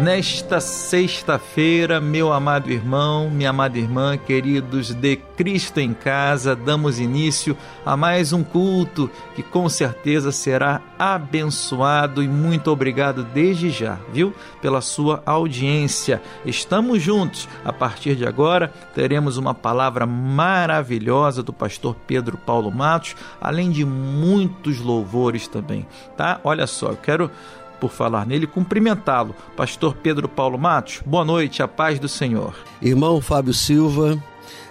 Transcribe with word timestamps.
Nesta 0.00 0.60
sexta-feira, 0.60 2.00
meu 2.00 2.32
amado 2.32 2.70
irmão, 2.70 3.28
minha 3.28 3.50
amada 3.50 3.78
irmã, 3.78 4.16
queridos 4.16 4.94
de 4.94 5.16
Cristo 5.36 5.78
em 5.78 5.92
casa, 5.92 6.56
damos 6.56 6.98
início 6.98 7.54
a 7.84 7.98
mais 7.98 8.32
um 8.32 8.42
culto 8.42 9.10
que 9.34 9.42
com 9.42 9.68
certeza 9.68 10.32
será 10.32 10.80
abençoado 10.98 12.22
e 12.22 12.28
muito 12.28 12.70
obrigado 12.70 13.22
desde 13.24 13.68
já, 13.68 13.98
viu? 14.10 14.34
Pela 14.62 14.80
sua 14.80 15.22
audiência. 15.26 16.22
Estamos 16.46 17.02
juntos. 17.02 17.46
A 17.62 17.72
partir 17.72 18.16
de 18.16 18.24
agora, 18.24 18.72
teremos 18.94 19.36
uma 19.36 19.52
palavra 19.52 20.06
maravilhosa 20.06 21.42
do 21.42 21.52
pastor 21.52 21.94
Pedro 22.06 22.38
Paulo 22.38 22.70
Matos, 22.70 23.14
além 23.38 23.70
de 23.70 23.84
muitos 23.84 24.78
louvores 24.78 25.46
também, 25.46 25.86
tá? 26.16 26.40
Olha 26.42 26.66
só, 26.66 26.88
eu 26.88 26.96
quero 26.96 27.30
por 27.80 27.90
falar 27.90 28.26
nele, 28.26 28.46
cumprimentá-lo. 28.46 29.34
Pastor 29.56 29.94
Pedro 29.94 30.28
Paulo 30.28 30.58
Matos, 30.58 31.00
boa 31.04 31.24
noite, 31.24 31.62
a 31.62 31.68
paz 31.68 31.98
do 31.98 32.08
Senhor. 32.08 32.54
Irmão 32.82 33.20
Fábio 33.20 33.54
Silva, 33.54 34.22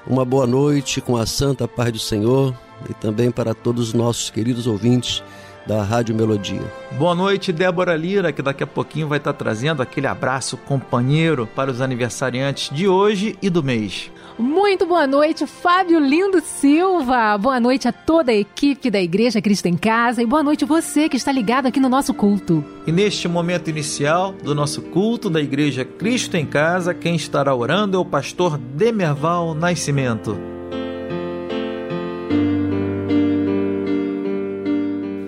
uma 0.06 0.24
boa 0.24 0.46
noite 0.46 1.02
com 1.02 1.18
a 1.18 1.26
santa 1.26 1.68
paz 1.68 1.92
do 1.92 2.00
Senhor 2.00 2.54
e 2.90 2.94
também 2.94 3.32
para 3.32 3.54
todos 3.54 3.90
os 3.90 3.94
nossos 3.94 4.30
queridos 4.30 4.68
ouvintes 4.68 5.24
da 5.66 5.84
Rádio 5.84 6.16
Melodia. 6.16 6.62
Boa 6.98 7.14
noite, 7.14 7.52
Débora 7.52 7.96
Lira, 7.96 8.32
que 8.32 8.42
daqui 8.42 8.64
a 8.64 8.68
pouquinho 8.68 9.08
vai 9.08 9.18
estar 9.18 9.34
trazendo 9.34 9.82
aquele 9.82 10.08
abraço 10.08 10.58
companheiro 10.58 11.48
para 11.56 11.70
os 11.70 11.82
aniversariantes 11.82 12.76
de 12.76 12.88
hoje 12.88 13.38
e 13.42 13.50
do 13.50 13.64
mês. 13.64 14.12
Muito 14.40 14.86
boa 14.86 15.06
noite, 15.06 15.46
Fábio 15.46 16.00
Lindo 16.00 16.40
Silva. 16.40 17.38
Boa 17.38 17.60
noite 17.60 17.90
a 17.90 17.92
toda 17.92 18.32
a 18.32 18.36
equipe 18.36 18.90
da 18.90 19.02
Igreja 19.02 19.42
Cristo 19.42 19.66
em 19.66 19.76
Casa 19.76 20.24
e 20.24 20.26
boa 20.26 20.42
noite 20.42 20.64
você 20.64 21.10
que 21.10 21.18
está 21.18 21.30
ligado 21.30 21.66
aqui 21.66 21.78
no 21.78 21.90
nosso 21.90 22.14
culto. 22.14 22.64
E 22.88 22.92
neste 22.94 23.28
momento 23.28 23.70
inicial 23.70 24.32
do 24.32 24.56
nosso 24.56 24.82
culto 24.82 25.30
da 25.30 25.42
Igreja 25.42 25.84
Cristo 25.84 26.38
em 26.38 26.46
Casa, 26.46 26.94
quem 26.94 27.18
estará 27.18 27.54
orando 27.54 27.98
é 27.98 28.00
o 28.00 28.06
pastor 28.06 28.58
Demerval 28.58 29.54
Nascimento. 29.54 30.38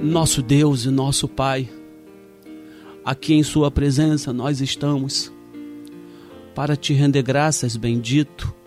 Nosso 0.01 0.41
Deus 0.41 0.85
e 0.85 0.89
nosso 0.89 1.27
Pai, 1.27 1.69
aqui 3.03 3.33
em 3.33 3.43
Sua 3.43 3.69
presença 3.69 4.31
nós 4.31 4.61
estamos 4.61 5.33
para 6.55 6.77
te 6.77 6.93
render 6.93 7.23
graças, 7.23 7.75
bendito 7.75 8.60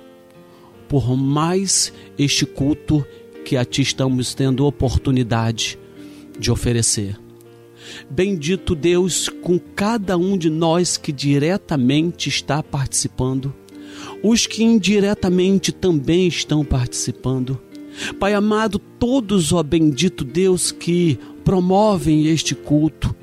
por 0.89 1.17
mais 1.17 1.93
este 2.19 2.47
culto 2.47 3.05
que 3.45 3.57
a 3.57 3.65
ti 3.65 3.83
estamos 3.83 4.35
tendo 4.35 4.67
oportunidade 4.67 5.79
de 6.39 6.51
oferecer. 6.51 7.19
Bendito 8.09 8.75
Deus 8.75 9.29
com 9.29 9.59
cada 9.59 10.17
um 10.17 10.37
de 10.37 10.49
nós 10.49 10.97
que 10.97 11.13
diretamente 11.13 12.29
está 12.29 12.63
participando, 12.63 13.55
os 14.23 14.47
que 14.47 14.63
indiretamente 14.63 15.71
também 15.71 16.27
estão 16.27 16.65
participando. 16.65 17.61
Pai 18.19 18.35
amado, 18.35 18.79
todos, 18.79 19.53
ó 19.53 19.63
bendito 19.63 20.25
Deus, 20.25 20.73
que 20.73 21.19
promovem 21.45 22.27
este 22.27 22.55
culto, 22.55 23.15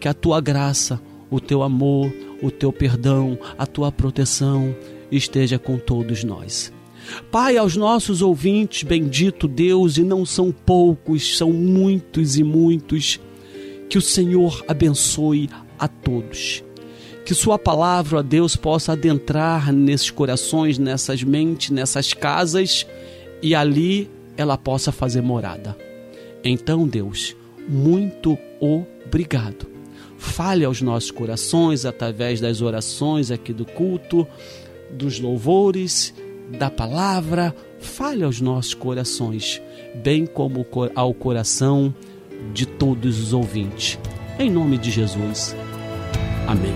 que 0.00 0.08
a 0.08 0.14
tua 0.14 0.40
graça, 0.40 1.00
o 1.30 1.40
teu 1.40 1.62
amor, 1.62 2.12
o 2.40 2.50
teu 2.50 2.72
perdão, 2.72 3.38
a 3.58 3.66
tua 3.66 3.90
proteção 3.90 4.74
esteja 5.10 5.58
com 5.58 5.76
todos 5.76 6.24
nós. 6.24 6.73
Pai, 7.30 7.56
aos 7.56 7.76
nossos 7.76 8.22
ouvintes, 8.22 8.82
bendito 8.82 9.46
Deus, 9.46 9.96
e 9.96 10.02
não 10.02 10.24
são 10.24 10.52
poucos, 10.52 11.36
são 11.36 11.52
muitos 11.52 12.36
e 12.36 12.44
muitos, 12.44 13.20
que 13.88 13.98
o 13.98 14.02
Senhor 14.02 14.64
abençoe 14.66 15.48
a 15.78 15.88
todos. 15.88 16.62
Que 17.24 17.34
Sua 17.34 17.58
palavra, 17.58 18.18
ó 18.18 18.22
Deus, 18.22 18.56
possa 18.56 18.92
adentrar 18.92 19.72
nesses 19.72 20.10
corações, 20.10 20.78
nessas 20.78 21.22
mentes, 21.22 21.70
nessas 21.70 22.12
casas 22.12 22.86
e 23.42 23.54
ali 23.54 24.10
ela 24.36 24.58
possa 24.58 24.92
fazer 24.92 25.22
morada. 25.22 25.76
Então, 26.42 26.86
Deus, 26.86 27.34
muito 27.68 28.36
obrigado. 28.60 29.66
Fale 30.18 30.64
aos 30.64 30.80
nossos 30.80 31.10
corações 31.10 31.84
através 31.84 32.40
das 32.40 32.60
orações 32.60 33.30
aqui 33.30 33.52
do 33.52 33.64
culto, 33.64 34.26
dos 34.90 35.18
louvores 35.20 36.14
da 36.48 36.70
palavra 36.70 37.54
fale 37.80 38.24
aos 38.24 38.40
nossos 38.40 38.74
corações, 38.74 39.60
bem 40.02 40.26
como 40.26 40.66
ao 40.94 41.14
coração 41.14 41.94
de 42.52 42.66
todos 42.66 43.20
os 43.20 43.32
ouvintes. 43.32 43.98
Em 44.38 44.50
nome 44.50 44.78
de 44.78 44.90
Jesus. 44.90 45.54
Amém. 46.46 46.74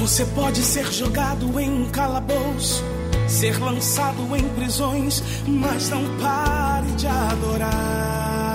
Você 0.00 0.24
pode 0.26 0.62
ser 0.62 0.90
jogado 0.90 1.60
em 1.60 1.70
um 1.70 1.88
calabouço, 1.90 2.82
ser 3.28 3.62
lançado 3.62 4.34
em 4.34 4.48
prisões, 4.54 5.22
mas 5.46 5.90
não 5.90 6.02
pare 6.18 6.90
de 6.92 7.06
adorar. 7.06 8.49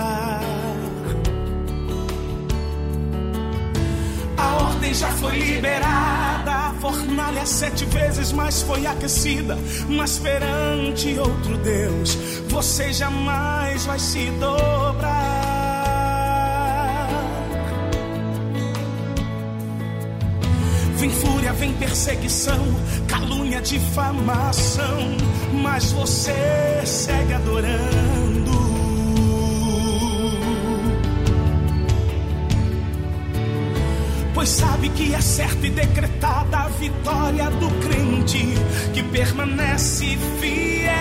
Ordem 4.44 4.94
já 4.94 5.08
foi 5.12 5.38
liberada. 5.38 6.50
A 6.50 6.74
fornalha 6.80 7.46
sete 7.46 7.84
vezes 7.86 8.32
mais 8.32 8.62
foi 8.62 8.86
aquecida. 8.86 9.58
Mas 9.88 10.18
perante 10.18 11.18
outro 11.18 11.56
Deus, 11.58 12.14
você 12.48 12.92
jamais 12.92 13.84
vai 13.86 13.98
se 13.98 14.30
dobrar. 14.32 15.46
Vem 20.96 21.10
fúria, 21.10 21.52
vem 21.52 21.72
perseguição, 21.74 22.64
calúnia, 23.06 23.60
difamação. 23.60 25.16
Mas 25.62 25.92
você 25.92 26.82
segue 26.84 27.34
adorando. 27.34 28.45
Sabe 34.46 34.88
que 34.90 35.12
é 35.12 35.20
certa 35.20 35.66
e 35.66 35.70
decretada 35.70 36.58
a 36.58 36.68
vitória 36.68 37.50
do 37.50 37.68
crente 37.80 38.46
que 38.94 39.02
permanece 39.02 40.16
fiel. 40.40 40.92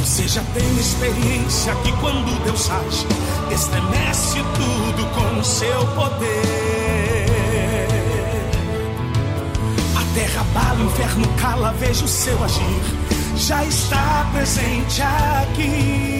Você 0.00 0.28
já 0.28 0.42
tem 0.52 0.76
experiência 0.78 1.74
que 1.76 1.92
quando 1.92 2.44
Deus 2.44 2.70
age, 2.70 3.06
estremece 3.50 4.38
tudo 4.54 5.06
com 5.14 5.40
o 5.40 5.44
seu 5.44 5.86
poder. 5.94 7.26
A 9.96 10.14
terra 10.14 10.44
bala, 10.52 10.80
o 10.80 10.86
inferno 10.86 11.26
cala, 11.38 11.72
veja 11.72 12.04
o 12.04 12.08
seu 12.08 12.44
agir, 12.44 12.82
já 13.36 13.64
está 13.64 14.28
presente 14.32 15.00
aqui. 15.02 16.15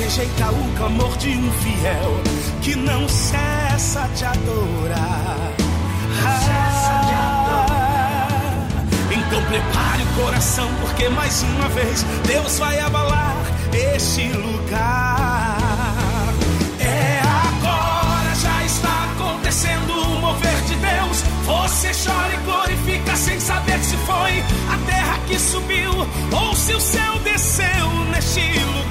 Rejeita 0.00 0.50
o 0.50 0.76
clamor 0.76 1.14
de 1.18 1.28
um 1.28 1.52
fiel 1.52 2.22
que 2.62 2.74
não 2.74 3.06
cessa 3.06 4.08
de 4.16 4.24
adorar. 4.24 5.52
Ah, 6.24 6.70
então 9.10 9.44
prepare 9.44 10.02
o 10.02 10.06
coração, 10.22 10.68
porque 10.80 11.08
mais 11.10 11.42
uma 11.42 11.68
vez 11.68 12.02
Deus 12.26 12.58
vai 12.58 12.78
abalar 12.80 13.36
este 13.74 14.28
lugar. 14.32 15.58
É 16.78 17.20
agora, 17.20 18.34
já 18.36 18.64
está 18.64 19.04
acontecendo 19.12 19.92
o 19.92 20.20
mover 20.20 20.60
de 20.62 20.76
Deus. 20.76 21.22
Você 21.44 21.92
chora 21.92 22.32
e 22.32 22.38
glorifica 22.38 23.14
sem 23.16 23.38
saber 23.38 23.78
se 23.80 23.96
foi 23.98 24.42
a 24.72 24.78
terra 24.86 25.18
que 25.28 25.38
subiu 25.38 25.92
ou 26.32 26.54
se 26.54 26.74
o 26.74 26.80
céu 26.80 27.18
desceu 27.22 27.90
neste 28.10 28.58
lugar 28.60 28.89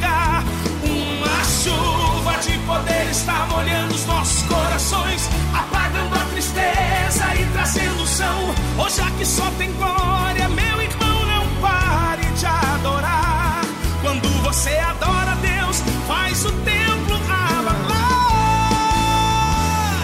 chuva 1.64 2.38
de 2.42 2.58
poder 2.60 3.10
está 3.12 3.46
molhando 3.48 3.94
os 3.94 4.06
nossos 4.06 4.44
corações, 4.44 5.30
apagando 5.54 6.16
a 6.16 6.26
tristeza 6.32 7.36
e 7.36 7.46
trazendo 7.52 8.08
são. 8.08 8.56
Oh, 8.78 8.84
Hoje 8.84 9.02
aqui 9.02 9.26
só 9.26 9.52
tem 9.58 9.74
glória, 9.74 10.48
meu 10.48 10.82
irmão, 10.82 11.26
não 11.26 11.46
pare 11.62 12.24
de 12.38 12.46
adorar. 12.46 13.62
Quando 14.02 14.30
você 14.42 14.78
adora 14.78 15.36
Deus, 15.42 15.84
faz 16.08 16.46
o 16.46 16.52
templo 16.64 17.16
abalar. 17.30 18.10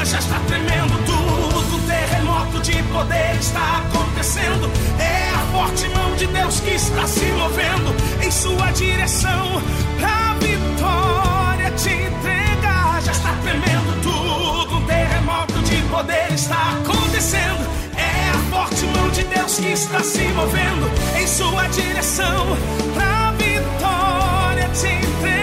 Já 0.05 0.19
está 0.19 0.39
tremendo 0.47 1.05
tudo, 1.05 1.77
um 1.77 1.79
terremoto 1.87 2.59
de 2.59 2.83
poder 2.83 3.37
está 3.39 3.77
acontecendo. 3.77 4.69
É 4.99 5.29
a 5.29 5.39
forte 5.53 5.87
mão 5.89 6.15
de 6.17 6.27
Deus 6.27 6.59
que 6.59 6.71
está 6.71 7.07
se 7.07 7.25
movendo 7.31 7.95
em 8.21 8.29
sua 8.29 8.71
direção 8.71 9.61
pra 9.97 10.35
vitória 10.39 11.24
te 11.71 11.89
entregar, 11.89 13.01
já 13.01 13.11
está 13.11 13.33
tremendo 13.43 14.01
tudo. 14.01 14.77
Um 14.77 14.85
terremoto 14.85 15.61
de 15.63 15.81
poder 15.83 16.31
está 16.33 16.73
acontecendo. 16.79 17.67
É 17.97 18.29
a 18.29 18.37
forte 18.49 18.85
mão 18.85 19.09
de 19.09 19.23
Deus 19.23 19.57
que 19.57 19.71
está 19.71 20.01
se 20.03 20.27
movendo 20.29 20.89
em 21.19 21.27
sua 21.27 21.67
direção. 21.67 22.57
Pra 22.93 23.31
vitória 23.31 24.69
te 24.69 24.87
entregar. 24.87 25.34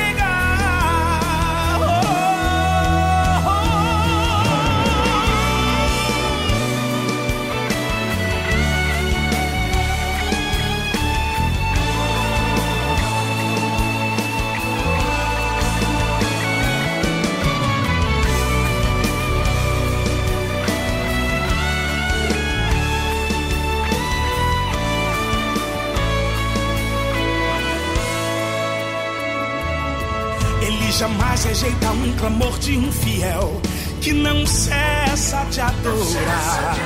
Jamais 31.03 31.45
rejeita 31.45 31.91
um 31.91 32.13
clamor 32.13 32.57
de 32.61 32.79
um 32.79 32.93
fiel 32.93 33.61
que 34.01 34.13
não 34.13 34.47
cessa 34.47 35.45
de 35.51 35.61
adorar. 35.61 36.77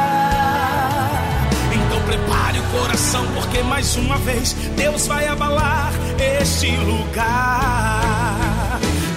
então 1.72 2.02
prepare 2.02 2.58
o 2.58 2.64
coração, 2.64 3.24
porque 3.34 3.62
mais 3.62 3.94
uma 3.94 4.16
vez 4.18 4.54
Deus 4.76 5.06
vai 5.06 5.28
abalar 5.28 5.92
este 6.18 6.74
lugar. 6.78 8.00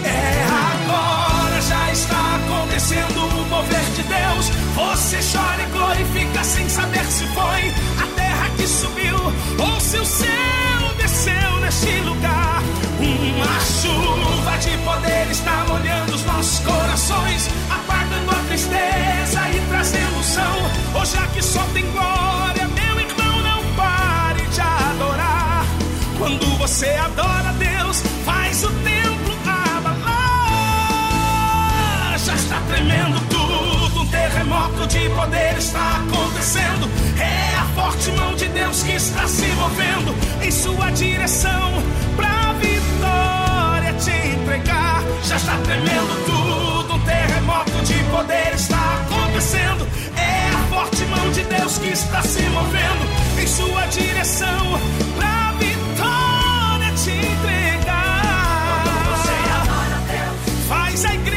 É 0.03 0.45
agora, 0.75 1.59
já 1.61 1.91
está 1.91 2.35
acontecendo 2.35 3.25
o 3.25 3.45
mover 3.47 3.85
de 3.95 4.03
Deus. 4.03 4.51
Você 4.75 5.17
chora 5.35 5.63
e 5.63 5.65
glorifica 5.71 6.43
sem 6.43 6.69
saber 6.69 7.05
se 7.05 7.25
foi 7.29 7.73
a 8.03 8.07
terra 8.15 8.51
que 8.55 8.67
subiu 8.67 9.17
ou 9.57 9.79
se 9.79 9.97
o 9.97 10.05
céu 10.05 10.93
desceu 10.99 11.59
neste 11.61 12.01
lugar. 12.01 12.44
Uma 13.25 13.59
chuva 13.59 14.57
de 14.59 14.77
poder 14.77 15.27
está 15.31 15.65
molhando 15.67 16.13
os 16.13 16.23
nossos 16.25 16.59
corações, 16.59 17.49
apagando 17.71 18.29
a 18.29 18.35
tristeza 18.47 19.49
e 19.49 19.59
trazendo 19.67 20.23
são. 20.23 20.55
Hoje 21.01 21.17
aqui 21.17 21.41
só 21.41 21.63
tem 21.73 21.89
glória, 21.91 22.67
meu 22.67 22.99
irmão, 22.99 23.41
não 23.41 23.63
pare 23.75 24.45
de 24.45 24.61
adorar. 24.61 25.65
Quando 26.19 26.45
você 26.59 26.89
adora 26.91 27.51
Deus, 27.53 28.03
faz 28.23 28.63
o 28.63 28.69
templo 28.69 29.35
abalar. 29.47 29.95
Já 32.19 32.35
está 32.35 32.61
tremendo 32.67 33.19
tudo, 33.27 34.01
um 34.01 34.07
terremoto 34.07 34.85
de 34.85 35.09
poder 35.09 35.57
está 35.57 35.97
acontecendo. 35.97 36.87
É 37.19 37.55
a 37.57 37.65
forte 37.73 38.11
mão 38.11 38.35
de 38.35 38.47
Deus 38.49 38.83
que 38.83 38.91
está 38.91 39.27
se 39.27 39.47
movendo 39.47 40.13
em 40.43 40.51
sua 40.51 40.91
direção 40.91 42.04
te 43.99 44.11
entregar. 44.11 45.03
Já 45.23 45.35
está 45.35 45.57
tremendo 45.57 46.25
tudo, 46.25 46.95
um 46.95 46.99
terremoto 46.99 47.71
de 47.83 48.03
poder 48.05 48.53
está 48.53 49.01
acontecendo. 49.01 49.87
É 50.17 50.49
a 50.49 50.57
forte 50.69 51.05
mão 51.05 51.29
de 51.31 51.43
Deus 51.43 51.77
que 51.77 51.89
está 51.89 52.21
se 52.21 52.41
movendo 52.43 53.41
em 53.41 53.47
sua 53.47 53.85
direção 53.87 54.79
pra 55.15 55.53
vitória 55.59 56.91
te 56.95 57.11
entregar. 57.11 57.95
Faz 60.67 61.05
a 61.05 61.13
igreja 61.13 61.34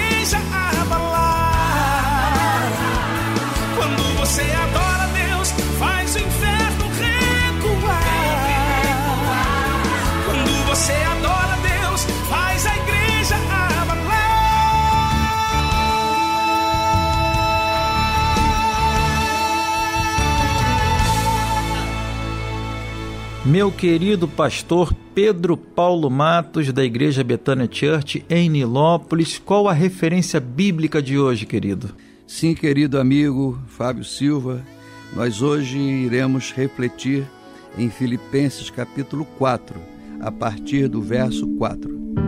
Meu 23.49 23.73
querido 23.73 24.29
pastor 24.29 24.93
Pedro 25.15 25.57
Paulo 25.57 26.11
Matos, 26.11 26.71
da 26.71 26.85
Igreja 26.85 27.25
Betânia 27.25 27.67
Church, 27.73 28.23
em 28.29 28.47
Nilópolis, 28.47 29.39
qual 29.39 29.67
a 29.67 29.73
referência 29.73 30.39
bíblica 30.39 31.01
de 31.01 31.19
hoje, 31.19 31.47
querido? 31.47 31.95
Sim, 32.27 32.55
querido 32.55 33.01
amigo 33.01 33.59
Fábio 33.69 34.05
Silva, 34.05 34.63
nós 35.17 35.41
hoje 35.41 35.79
iremos 35.79 36.53
refletir 36.53 37.25
em 37.79 37.89
Filipenses 37.89 38.69
capítulo 38.69 39.25
4, 39.39 39.81
a 40.21 40.31
partir 40.31 40.87
do 40.87 41.01
verso 41.01 41.49
4. 41.57 42.28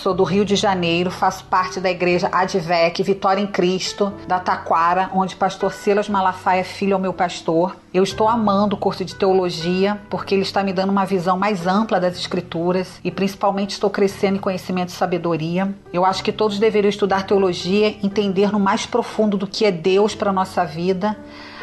Sou 0.00 0.14
do 0.14 0.24
Rio 0.24 0.44
de 0.44 0.56
Janeiro, 0.56 1.10
faço 1.10 1.44
parte 1.44 1.78
da 1.78 1.88
igreja 1.88 2.28
Advec 2.32 3.02
Vitória 3.02 3.40
em 3.40 3.46
Cristo, 3.46 4.12
da 4.26 4.40
Taquara, 4.40 5.10
onde 5.14 5.36
pastor 5.36 5.72
Silas 5.72 6.08
Malafaia 6.08 6.60
é 6.60 6.64
filho 6.64 6.94
ao 6.94 7.00
meu 7.00 7.12
pastor. 7.12 7.76
Eu 7.94 8.02
estou 8.02 8.26
amando 8.26 8.74
o 8.74 8.78
curso 8.78 9.04
de 9.04 9.14
teologia 9.14 10.00
porque 10.10 10.34
ele 10.34 10.42
está 10.42 10.64
me 10.64 10.72
dando 10.72 10.90
uma 10.90 11.04
visão 11.04 11.38
mais 11.38 11.66
ampla 11.66 12.00
das 12.00 12.16
escrituras 12.16 13.00
e 13.04 13.12
principalmente 13.12 13.72
estou 13.72 13.90
crescendo 13.90 14.38
em 14.38 14.40
conhecimento 14.40 14.88
e 14.88 14.92
sabedoria. 14.92 15.72
Eu 15.92 16.04
acho 16.04 16.24
que 16.24 16.32
todos 16.32 16.58
deveriam 16.58 16.90
estudar 16.90 17.24
teologia, 17.24 17.94
entender 18.02 18.50
no 18.50 18.58
mais 18.58 18.86
profundo 18.86 19.36
do 19.36 19.46
que 19.46 19.64
é 19.64 19.70
Deus 19.70 20.16
para 20.16 20.30
a 20.30 20.32
nossa 20.32 20.64
vida. 20.64 21.16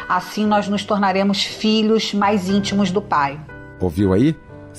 Assim 0.08 0.46
nós 0.46 0.66
nos 0.66 0.84
tornaremos 0.84 1.42
filhos 1.42 2.14
mais 2.14 2.48
íntimos 2.48 2.90
do 2.90 3.02
Pai. 3.02 3.38
Ouviu 3.80 4.14
aí? 4.14 4.34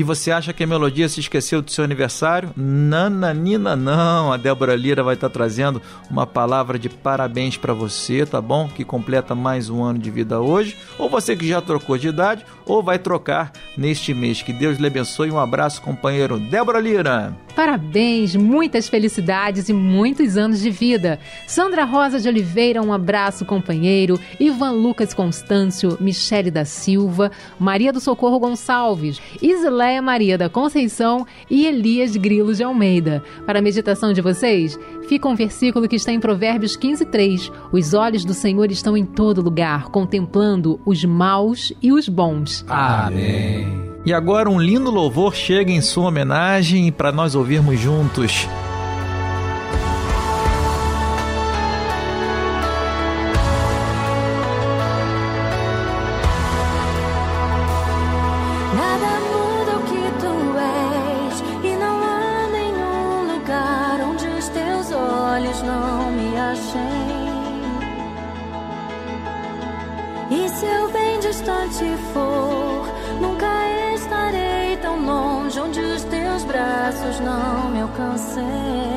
E 0.00 0.02
você 0.02 0.30
acha 0.30 0.54
que 0.54 0.64
a 0.64 0.66
melodia 0.66 1.06
se 1.10 1.20
esqueceu 1.20 1.60
do 1.60 1.70
seu 1.70 1.84
aniversário? 1.84 2.54
Nananina, 2.56 3.76
não. 3.76 4.32
A 4.32 4.38
Débora 4.38 4.74
Lira 4.74 5.02
vai 5.02 5.12
estar 5.12 5.28
trazendo 5.28 5.82
uma 6.10 6.26
palavra 6.26 6.78
de 6.78 6.88
parabéns 6.88 7.58
para 7.58 7.74
você, 7.74 8.24
tá 8.24 8.40
bom? 8.40 8.66
Que 8.66 8.82
completa 8.82 9.34
mais 9.34 9.68
um 9.68 9.84
ano 9.84 9.98
de 9.98 10.10
vida 10.10 10.40
hoje. 10.40 10.74
Ou 10.98 11.10
você 11.10 11.36
que 11.36 11.46
já 11.46 11.60
trocou 11.60 11.98
de 11.98 12.08
idade, 12.08 12.46
ou 12.64 12.82
vai 12.82 12.98
trocar 12.98 13.52
neste 13.76 14.14
mês. 14.14 14.40
Que 14.40 14.54
Deus 14.54 14.78
lhe 14.78 14.86
abençoe. 14.86 15.30
Um 15.30 15.38
abraço, 15.38 15.82
companheiro 15.82 16.38
Débora 16.38 16.80
Lira. 16.80 17.36
Parabéns, 17.50 18.34
muitas 18.34 18.88
felicidades 18.88 19.68
e 19.68 19.72
muitos 19.72 20.36
anos 20.36 20.60
de 20.60 20.70
vida. 20.70 21.18
Sandra 21.46 21.84
Rosa 21.84 22.20
de 22.20 22.28
Oliveira, 22.28 22.82
um 22.82 22.92
abraço, 22.92 23.44
companheiro. 23.44 24.18
Ivan 24.38 24.72
Lucas 24.72 25.12
Constâncio, 25.12 25.96
Michele 26.00 26.50
da 26.50 26.64
Silva, 26.64 27.30
Maria 27.58 27.92
do 27.92 28.00
Socorro 28.00 28.38
Gonçalves, 28.38 29.20
Isileia 29.42 30.00
Maria 30.00 30.38
da 30.38 30.48
Conceição 30.48 31.26
e 31.50 31.66
Elias 31.66 32.16
Grilos 32.16 32.58
de 32.58 32.64
Almeida. 32.64 33.22
Para 33.44 33.58
a 33.58 33.62
meditação 33.62 34.12
de 34.12 34.20
vocês, 34.20 34.78
fica 35.08 35.28
um 35.28 35.34
versículo 35.34 35.88
que 35.88 35.96
está 35.96 36.12
em 36.12 36.20
Provérbios 36.20 36.76
15, 36.76 37.04
3. 37.06 37.52
Os 37.72 37.94
olhos 37.94 38.24
do 38.24 38.34
Senhor 38.34 38.70
estão 38.70 38.96
em 38.96 39.04
todo 39.04 39.42
lugar, 39.42 39.90
contemplando 39.90 40.80
os 40.84 41.04
maus 41.04 41.72
e 41.82 41.92
os 41.92 42.08
bons. 42.08 42.64
Amém. 42.68 43.90
E 44.04 44.14
agora 44.14 44.48
um 44.48 44.58
lindo 44.58 44.90
louvor 44.90 45.34
chega 45.34 45.70
em 45.70 45.80
sua 45.80 46.08
homenagem 46.08 46.90
para 46.90 47.12
nós 47.12 47.34
ouvirmos 47.34 47.78
juntos. 47.78 48.48
Não 77.20 77.70
me 77.70 77.80
alcancem. 77.80 78.89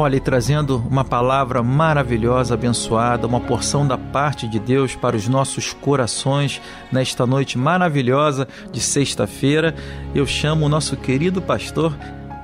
Olha, 0.00 0.14
e 0.14 0.20
trazendo 0.20 0.76
uma 0.88 1.04
palavra 1.04 1.60
maravilhosa, 1.60 2.54
abençoada, 2.54 3.26
uma 3.26 3.40
porção 3.40 3.84
da 3.84 3.98
parte 3.98 4.46
de 4.46 4.60
Deus 4.60 4.94
para 4.94 5.16
os 5.16 5.26
nossos 5.26 5.72
corações 5.72 6.62
nesta 6.92 7.26
noite 7.26 7.58
maravilhosa 7.58 8.46
de 8.70 8.80
sexta-feira, 8.80 9.74
eu 10.14 10.24
chamo 10.24 10.66
o 10.66 10.68
nosso 10.68 10.96
querido 10.96 11.42
pastor 11.42 11.98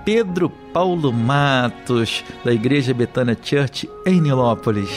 Pedro 0.05 0.51
Paulo 0.51 1.13
Matos, 1.13 2.25
da 2.45 2.53
Igreja 2.53 2.93
Betânia 2.93 3.39
Church 3.41 3.89
em 4.05 4.21
Nilópolis. 4.21 4.91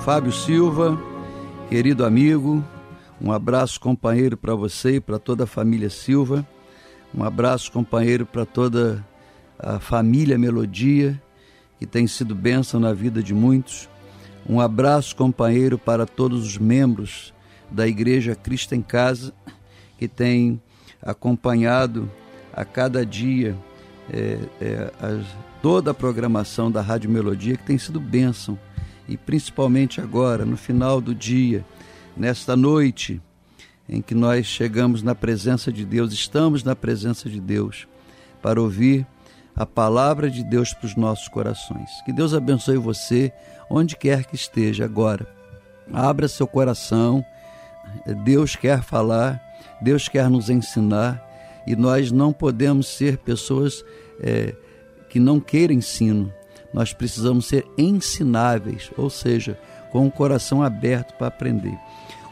Fábio 0.00 0.32
Silva, 0.32 0.98
querido 1.68 2.04
amigo, 2.04 2.64
um 3.22 3.30
abraço 3.32 3.78
companheiro 3.78 4.36
para 4.36 4.54
você 4.54 4.96
e 4.96 5.00
para 5.00 5.18
toda 5.18 5.44
a 5.44 5.46
família 5.46 5.90
Silva. 5.90 6.46
Um 7.14 7.22
abraço 7.22 7.70
companheiro 7.70 8.24
para 8.24 8.46
toda 8.46 9.04
a 9.58 9.78
família 9.78 10.38
Melodia, 10.38 11.20
que 11.78 11.84
tem 11.84 12.06
sido 12.06 12.34
bênção 12.34 12.80
na 12.80 12.94
vida 12.94 13.22
de 13.22 13.34
muitos. 13.34 13.90
Um 14.48 14.58
abraço 14.58 15.14
companheiro 15.14 15.76
para 15.76 16.06
todos 16.06 16.46
os 16.46 16.56
membros 16.56 17.34
da 17.70 17.86
Igreja 17.86 18.34
Cristo 18.34 18.74
em 18.74 18.80
Casa, 18.80 19.34
que 19.98 20.08
tem 20.08 20.60
acompanhado 21.02 22.10
a 22.52 22.64
cada 22.64 23.04
dia 23.04 23.54
é, 24.10 24.38
é, 24.60 24.92
a, 24.98 25.22
toda 25.60 25.90
a 25.90 25.94
programação 25.94 26.70
da 26.70 26.80
Rádio 26.80 27.10
Melodia, 27.10 27.56
que 27.56 27.64
tem 27.64 27.76
sido 27.76 28.00
bênção. 28.00 28.58
E 29.06 29.16
principalmente 29.16 30.00
agora, 30.00 30.46
no 30.46 30.56
final 30.56 31.00
do 31.00 31.14
dia, 31.14 31.64
nesta 32.20 32.54
noite 32.54 33.18
em 33.88 34.02
que 34.02 34.14
nós 34.14 34.44
chegamos 34.44 35.02
na 35.02 35.14
presença 35.14 35.72
de 35.72 35.86
Deus, 35.86 36.12
estamos 36.12 36.62
na 36.62 36.76
presença 36.76 37.30
de 37.30 37.40
Deus, 37.40 37.88
para 38.42 38.60
ouvir 38.60 39.06
a 39.56 39.64
palavra 39.64 40.30
de 40.30 40.44
Deus 40.44 40.74
para 40.74 40.86
os 40.86 40.94
nossos 40.94 41.28
corações. 41.28 41.88
Que 42.04 42.12
Deus 42.12 42.34
abençoe 42.34 42.76
você, 42.76 43.32
onde 43.70 43.96
quer 43.96 44.24
que 44.24 44.34
esteja 44.34 44.84
agora. 44.84 45.26
Abra 45.90 46.28
seu 46.28 46.46
coração, 46.46 47.24
Deus 48.22 48.54
quer 48.54 48.82
falar, 48.82 49.42
Deus 49.80 50.06
quer 50.06 50.28
nos 50.28 50.50
ensinar 50.50 51.26
e 51.66 51.74
nós 51.74 52.12
não 52.12 52.34
podemos 52.34 52.86
ser 52.86 53.16
pessoas 53.16 53.82
é, 54.20 54.54
que 55.08 55.18
não 55.18 55.40
queiram 55.40 55.74
ensino. 55.74 56.30
Nós 56.72 56.92
precisamos 56.92 57.46
ser 57.46 57.66
ensináveis, 57.78 58.90
ou 58.96 59.08
seja, 59.08 59.58
com 59.90 60.06
o 60.06 60.10
coração 60.10 60.62
aberto 60.62 61.14
para 61.14 61.26
aprender. 61.26 61.76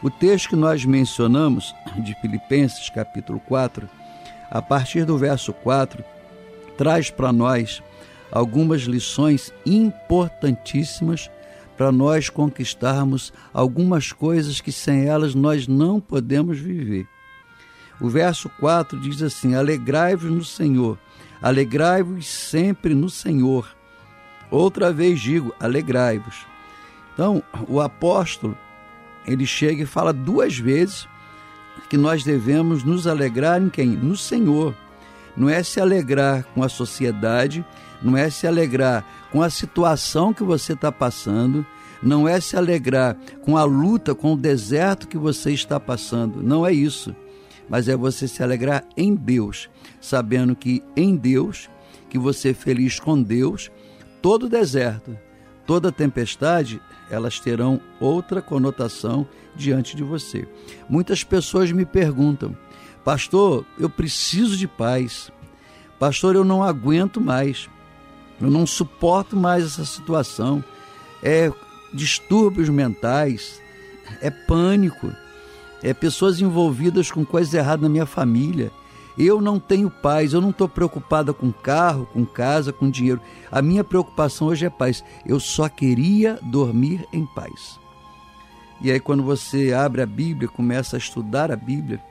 O 0.01 0.09
texto 0.09 0.49
que 0.49 0.55
nós 0.55 0.85
mencionamos, 0.85 1.75
de 1.97 2.15
Filipenses, 2.21 2.89
capítulo 2.89 3.39
4, 3.41 3.89
a 4.49 4.61
partir 4.61 5.03
do 5.03 5.17
verso 5.17 5.51
4, 5.51 6.03
traz 6.77 7.09
para 7.09 7.33
nós 7.33 7.83
algumas 8.31 8.83
lições 8.83 9.53
importantíssimas 9.65 11.29
para 11.77 11.91
nós 11.91 12.29
conquistarmos 12.29 13.33
algumas 13.53 14.11
coisas 14.13 14.61
que 14.61 14.71
sem 14.71 15.05
elas 15.05 15.35
nós 15.35 15.67
não 15.67 15.99
podemos 15.99 16.57
viver. 16.57 17.05
O 17.99 18.09
verso 18.09 18.49
4 18.59 18.99
diz 18.99 19.21
assim: 19.21 19.55
Alegrai-vos 19.55 20.31
no 20.31 20.43
Senhor, 20.43 20.97
alegrai-vos 21.41 22.25
sempre 22.25 22.93
no 22.93 23.09
Senhor. 23.09 23.75
Outra 24.49 24.93
vez 24.93 25.19
digo, 25.19 25.53
alegrai-vos. 25.59 26.45
Então, 27.13 27.43
o 27.67 27.81
apóstolo, 27.81 28.57
ele 29.25 29.45
chega 29.45 29.83
e 29.83 29.85
fala 29.85 30.11
duas 30.11 30.57
vezes 30.57 31.07
que 31.89 31.97
nós 31.97 32.23
devemos 32.23 32.83
nos 32.83 33.07
alegrar 33.07 33.61
em 33.61 33.69
quem? 33.69 33.87
No 33.87 34.15
Senhor. 34.15 34.75
Não 35.35 35.49
é 35.49 35.63
se 35.63 35.79
alegrar 35.79 36.43
com 36.53 36.63
a 36.63 36.69
sociedade, 36.69 37.65
não 38.01 38.17
é 38.17 38.29
se 38.29 38.45
alegrar 38.45 39.05
com 39.31 39.41
a 39.41 39.49
situação 39.49 40.33
que 40.33 40.43
você 40.43 40.73
está 40.73 40.91
passando, 40.91 41.65
não 42.01 42.27
é 42.27 42.39
se 42.39 42.57
alegrar 42.57 43.15
com 43.41 43.55
a 43.55 43.63
luta, 43.63 44.13
com 44.13 44.33
o 44.33 44.37
deserto 44.37 45.07
que 45.07 45.17
você 45.17 45.51
está 45.51 45.79
passando. 45.79 46.43
Não 46.43 46.65
é 46.65 46.73
isso 46.73 47.15
mas 47.69 47.87
é 47.87 47.95
você 47.95 48.27
se 48.27 48.41
alegrar 48.41 48.83
em 48.97 49.13
Deus, 49.13 49.69
sabendo 50.01 50.55
que 50.55 50.83
em 50.95 51.15
Deus, 51.15 51.69
que 52.09 52.17
você 52.17 52.49
é 52.49 52.53
feliz 52.53 52.99
com 52.99 53.21
Deus, 53.21 53.69
todo 54.21 54.49
deserto, 54.49 55.15
toda 55.65 55.91
tempestade, 55.91 56.81
elas 57.09 57.39
terão 57.39 57.81
outra 57.99 58.41
conotação 58.41 59.27
diante 59.55 59.95
de 59.95 60.03
você. 60.03 60.47
Muitas 60.87 61.23
pessoas 61.23 61.71
me 61.71 61.85
perguntam: 61.85 62.55
"Pastor, 63.03 63.65
eu 63.77 63.89
preciso 63.89 64.55
de 64.57 64.67
paz. 64.67 65.31
Pastor, 65.97 66.35
eu 66.35 66.45
não 66.45 66.63
aguento 66.63 67.19
mais. 67.19 67.69
Eu 68.39 68.49
não 68.49 68.65
suporto 68.65 69.35
mais 69.35 69.65
essa 69.65 69.85
situação. 69.85 70.63
É 71.21 71.51
distúrbios 71.93 72.69
mentais, 72.69 73.61
é 74.21 74.29
pânico, 74.29 75.11
é, 75.83 75.93
pessoas 75.93 76.39
envolvidas 76.39 77.11
com 77.11 77.25
coisas 77.25 77.53
erradas 77.53 77.81
na 77.81 77.89
minha 77.89 78.05
família. 78.05 78.71
Eu 79.19 79.41
não 79.41 79.59
tenho 79.59 79.91
paz, 79.91 80.31
eu 80.31 80.39
não 80.39 80.51
estou 80.51 80.69
preocupada 80.69 81.33
com 81.33 81.51
carro, 81.51 82.05
com 82.05 82.25
casa, 82.25 82.71
com 82.71 82.89
dinheiro. 82.89 83.21
A 83.51 83.61
minha 83.61 83.83
preocupação 83.83 84.47
hoje 84.47 84.65
é 84.65 84.69
paz. 84.69 85.03
Eu 85.25 85.39
só 85.39 85.67
queria 85.67 86.39
dormir 86.41 87.05
em 87.11 87.25
paz. 87.25 87.77
E 88.79 88.89
aí, 88.89 88.99
quando 88.99 89.21
você 89.21 89.73
abre 89.73 90.01
a 90.01 90.05
Bíblia, 90.05 90.47
começa 90.47 90.95
a 90.95 90.99
estudar 90.99 91.51
a 91.51 91.55
Bíblia, 91.57 92.01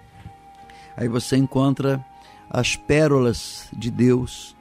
aí 0.95 1.09
você 1.09 1.39
encontra 1.39 2.05
as 2.51 2.77
pérolas 2.77 3.69
de 3.73 3.91
Deus, 3.91 4.55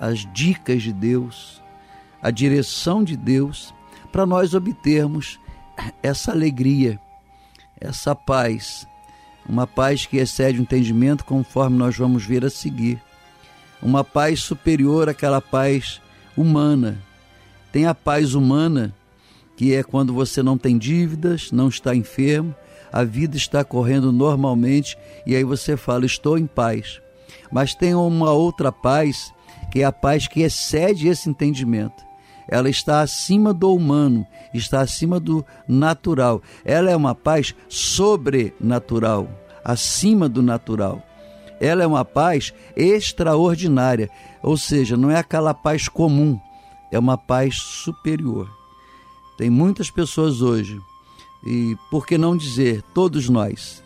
as 0.00 0.20
dicas 0.32 0.82
de 0.82 0.92
Deus, 0.92 1.62
a 2.22 2.30
direção 2.30 3.04
de 3.04 3.14
Deus, 3.14 3.74
para 4.10 4.24
nós 4.24 4.54
obtermos 4.54 5.38
essa 6.02 6.32
alegria 6.32 6.98
essa 7.80 8.14
paz, 8.14 8.86
uma 9.48 9.66
paz 9.66 10.04
que 10.04 10.18
excede 10.18 10.58
o 10.58 10.62
entendimento, 10.62 11.24
conforme 11.24 11.78
nós 11.78 11.96
vamos 11.96 12.24
ver 12.24 12.44
a 12.44 12.50
seguir. 12.50 13.00
Uma 13.82 14.04
paz 14.04 14.40
superior 14.40 15.08
àquela 15.08 15.40
paz 15.40 16.00
humana. 16.36 16.98
Tem 17.72 17.86
a 17.86 17.94
paz 17.94 18.34
humana, 18.34 18.94
que 19.56 19.74
é 19.74 19.82
quando 19.82 20.12
você 20.12 20.42
não 20.42 20.58
tem 20.58 20.76
dívidas, 20.76 21.50
não 21.50 21.68
está 21.68 21.94
enfermo, 21.94 22.54
a 22.92 23.04
vida 23.04 23.36
está 23.36 23.64
correndo 23.64 24.12
normalmente 24.12 24.96
e 25.26 25.34
aí 25.34 25.44
você 25.44 25.76
fala: 25.76 26.04
Estou 26.04 26.36
em 26.36 26.46
paz. 26.46 27.00
Mas 27.50 27.74
tem 27.74 27.94
uma 27.94 28.32
outra 28.32 28.72
paz, 28.72 29.32
que 29.70 29.80
é 29.80 29.84
a 29.84 29.92
paz 29.92 30.26
que 30.26 30.42
excede 30.42 31.08
esse 31.08 31.28
entendimento 31.30 32.07
ela 32.48 32.70
está 32.70 33.02
acima 33.02 33.52
do 33.52 33.74
humano, 33.74 34.26
está 34.54 34.80
acima 34.80 35.20
do 35.20 35.44
natural. 35.68 36.42
Ela 36.64 36.90
é 36.90 36.96
uma 36.96 37.14
paz 37.14 37.54
sobrenatural, 37.68 39.28
acima 39.62 40.28
do 40.28 40.42
natural. 40.42 41.02
Ela 41.60 41.82
é 41.82 41.86
uma 41.86 42.04
paz 42.04 42.54
extraordinária, 42.74 44.08
ou 44.42 44.56
seja, 44.56 44.96
não 44.96 45.10
é 45.10 45.16
aquela 45.18 45.52
paz 45.52 45.88
comum, 45.88 46.40
é 46.90 46.98
uma 46.98 47.18
paz 47.18 47.56
superior. 47.56 48.48
Tem 49.36 49.50
muitas 49.50 49.90
pessoas 49.90 50.40
hoje, 50.40 50.80
e 51.44 51.76
por 51.90 52.06
que 52.06 52.16
não 52.16 52.36
dizer, 52.36 52.82
todos 52.94 53.28
nós 53.28 53.82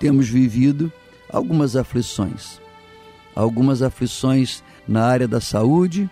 temos 0.00 0.28
vivido 0.28 0.92
algumas 1.30 1.76
aflições. 1.76 2.60
Algumas 3.34 3.82
aflições 3.82 4.64
na 4.88 5.04
área 5.04 5.28
da 5.28 5.40
saúde, 5.40 6.10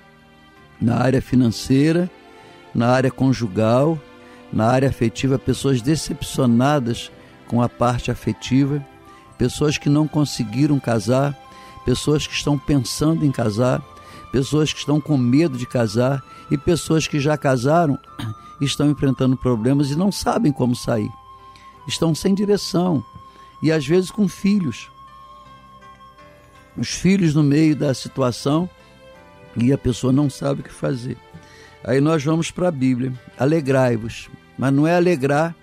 na 0.85 0.99
área 0.99 1.23
financeira, 1.23 2.11
na 2.75 2.89
área 2.89 3.11
conjugal, 3.11 3.99
na 4.53 4.67
área 4.67 4.89
afetiva, 4.89 5.39
pessoas 5.39 5.81
decepcionadas 5.81 7.11
com 7.49 7.63
a 7.63 7.69
parte 7.69 8.11
afetiva, 8.11 8.85
pessoas 9.39 9.79
que 9.79 9.89
não 9.89 10.07
conseguiram 10.07 10.79
casar, 10.79 11.35
pessoas 11.87 12.27
que 12.27 12.35
estão 12.35 12.59
pensando 12.59 13.25
em 13.25 13.33
casar, 13.33 13.83
pessoas 14.31 14.73
que 14.73 14.79
estão 14.79 15.01
com 15.01 15.17
medo 15.17 15.57
de 15.57 15.67
casar 15.67 16.23
e 16.51 16.59
pessoas 16.59 17.09
que 17.09 17.19
já 17.19 17.39
casaram 17.39 17.99
estão 18.61 18.91
enfrentando 18.91 19.37
problemas 19.39 19.91
e 19.91 19.97
não 19.97 20.13
sabem 20.13 20.53
como 20.53 20.77
sair. 20.77 21.11
Estão 21.89 22.15
sem 22.15 22.35
direção 22.35 23.03
e 23.63 23.73
às 23.73 23.87
vezes 23.87 24.11
com 24.11 24.29
filhos. 24.29 24.91
Os 26.77 26.91
filhos 26.91 27.35
no 27.35 27.43
meio 27.43 27.75
da 27.75 27.95
situação 27.95 28.69
e 29.57 29.73
a 29.73 29.79
pessoa 29.79 30.13
não 30.13 30.29
sabe 30.29 30.61
o 30.61 30.65
que 30.65 30.73
fazer. 30.73 31.17
Aí 31.85 32.01
nós 32.01 32.25
vamos 32.25 32.51
para 32.51 32.69
a 32.69 32.73
Bíblia, 32.73 33.13
alegrai-vos, 33.39 34.31
mas 34.57 34.73
não 34.73 34.87
é 34.87 34.97
alegrar 34.97 35.55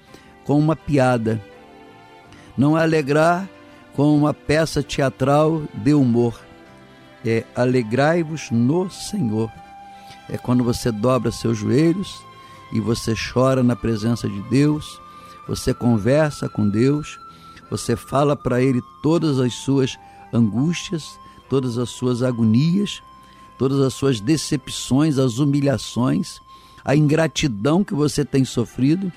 com 0.46 0.58
uma 0.58 0.76
piada, 0.76 1.42
não 2.58 2.78
é 2.78 2.84
alegrar 2.84 3.50
com 3.96 4.16
uma 4.16 4.34
peça 4.34 4.84
teatral 4.84 5.64
de 5.74 5.94
humor, 5.94 6.40
é 7.26 7.44
alegrai-vos 7.56 8.52
no 8.52 8.90
Senhor. 8.90 9.52
É 10.30 10.38
quando 10.38 10.64
você 10.64 10.92
dobra 10.92 11.32
seus 11.32 11.58
joelhos 11.58 12.22
e 12.72 12.80
você 12.80 13.14
chora 13.16 13.64
na 13.64 13.76
presença 13.76 14.30
de 14.30 14.42
Deus, 14.44 15.02
você 15.48 15.74
conversa 15.74 16.48
com 16.48 16.70
Deus, 16.70 17.20
você 17.70 17.96
fala 17.96 18.36
para 18.36 18.62
Ele 18.62 18.82
todas 19.02 19.40
as 19.40 19.54
suas 19.56 19.98
angústias, 20.32 21.20
todas 21.50 21.78
as 21.78 21.90
suas 21.90 22.22
agonias 22.24 23.02
todas 23.62 23.80
as 23.80 23.94
suas 23.94 24.20
decepções, 24.20 25.20
as 25.20 25.38
humilhações, 25.38 26.40
a 26.84 26.96
ingratidão 26.96 27.84
que 27.84 27.94
você 27.94 28.26
tem 28.26 28.44
sofrido. 28.44 29.14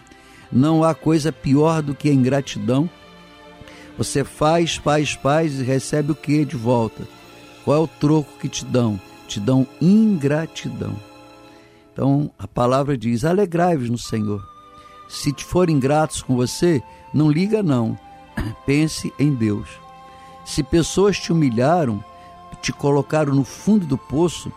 Não 0.52 0.84
há 0.84 0.94
coisa 0.94 1.32
pior 1.32 1.80
do 1.80 1.94
que 1.94 2.10
a 2.10 2.12
ingratidão. 2.12 2.90
Você 3.96 4.22
faz, 4.22 4.76
faz, 4.76 5.12
faz 5.12 5.58
e 5.58 5.64
recebe 5.64 6.12
o 6.12 6.14
que 6.14 6.44
de 6.44 6.56
volta? 6.56 7.08
Qual 7.64 7.74
é 7.74 7.80
o 7.80 7.86
troco 7.88 8.38
que 8.38 8.46
te 8.46 8.66
dão? 8.66 9.00
Te 9.26 9.40
dão 9.40 9.66
ingratidão. 9.80 10.94
Então 11.90 12.30
a 12.38 12.46
palavra 12.46 12.98
diz: 12.98 13.24
alegrai-vos 13.24 13.88
no 13.88 13.96
Senhor. 13.96 14.46
Se 15.08 15.32
te 15.32 15.42
forem 15.42 15.76
ingratos 15.76 16.20
com 16.20 16.36
você, 16.36 16.82
não 17.14 17.30
liga 17.30 17.62
não. 17.62 17.98
Pense 18.66 19.10
em 19.18 19.34
Deus. 19.34 19.70
Se 20.44 20.62
pessoas 20.62 21.18
te 21.18 21.32
humilharam, 21.32 22.04
te 22.64 22.72
colocaram 22.72 23.34
no 23.34 23.44
fundo 23.44 23.84
do 23.84 23.98
poço, 23.98 24.50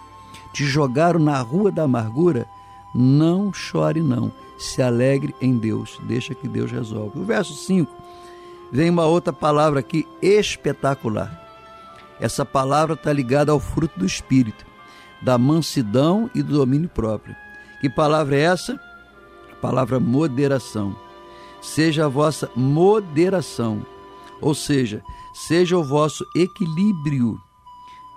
te 0.54 0.64
jogaram 0.64 1.20
na 1.20 1.42
rua 1.42 1.70
da 1.70 1.84
amargura, 1.84 2.48
não 2.96 3.52
chore 3.52 4.02
não, 4.02 4.32
se 4.58 4.82
alegre 4.82 5.36
em 5.42 5.58
Deus. 5.58 6.00
Deixa 6.04 6.34
que 6.34 6.48
Deus 6.48 6.72
resolve. 6.72 7.20
O 7.20 7.26
verso 7.26 7.54
5 7.54 7.92
vem 8.72 8.90
uma 8.90 9.06
outra 9.06 9.34
palavra 9.34 9.82
aqui 9.82 10.08
espetacular. 10.22 11.38
Essa 12.18 12.46
palavra 12.46 12.94
está 12.94 13.12
ligada 13.12 13.52
ao 13.52 13.60
fruto 13.60 14.00
do 14.00 14.06
Espírito, 14.06 14.66
da 15.22 15.38
mansidão 15.38 16.30
e 16.34 16.42
do 16.42 16.60
domínio 16.60 16.88
próprio. 16.88 17.36
Que 17.82 17.90
palavra 17.90 18.38
é 18.38 18.44
essa? 18.44 18.80
A 19.52 19.56
palavra 19.58 20.00
moderação. 20.00 20.96
Seja 21.62 22.06
a 22.06 22.10
vossa 22.10 22.50
moderação, 22.56 23.86
ou 24.40 24.56
seja, 24.56 25.04
seja 25.34 25.78
o 25.78 25.84
vosso 25.84 26.26
equilíbrio, 26.34 27.38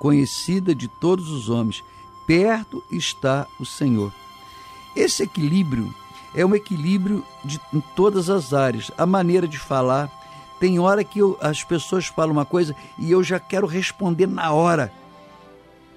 conhecida 0.01 0.75
de 0.75 0.89
todos 0.89 1.31
os 1.31 1.49
homens. 1.49 1.85
Perto 2.27 2.83
está 2.91 3.47
o 3.61 3.67
Senhor. 3.67 4.13
Esse 4.97 5.23
equilíbrio 5.23 5.95
é 6.35 6.45
um 6.45 6.55
equilíbrio 6.55 7.25
de, 7.45 7.61
em 7.73 7.81
todas 7.95 8.31
as 8.31 8.53
áreas. 8.53 8.91
A 8.99 9.07
maneira 9.07 9.47
de 9.47 9.59
falar. 9.59 10.11
Tem 10.59 10.79
hora 10.79 11.03
que 11.03 11.21
eu, 11.21 11.39
as 11.41 11.65
pessoas 11.65 12.07
falam 12.07 12.33
uma 12.33 12.45
coisa 12.45 12.75
e 12.99 13.11
eu 13.11 13.23
já 13.23 13.39
quero 13.39 13.67
responder 13.67 14.27
na 14.27 14.53
hora. 14.53 14.93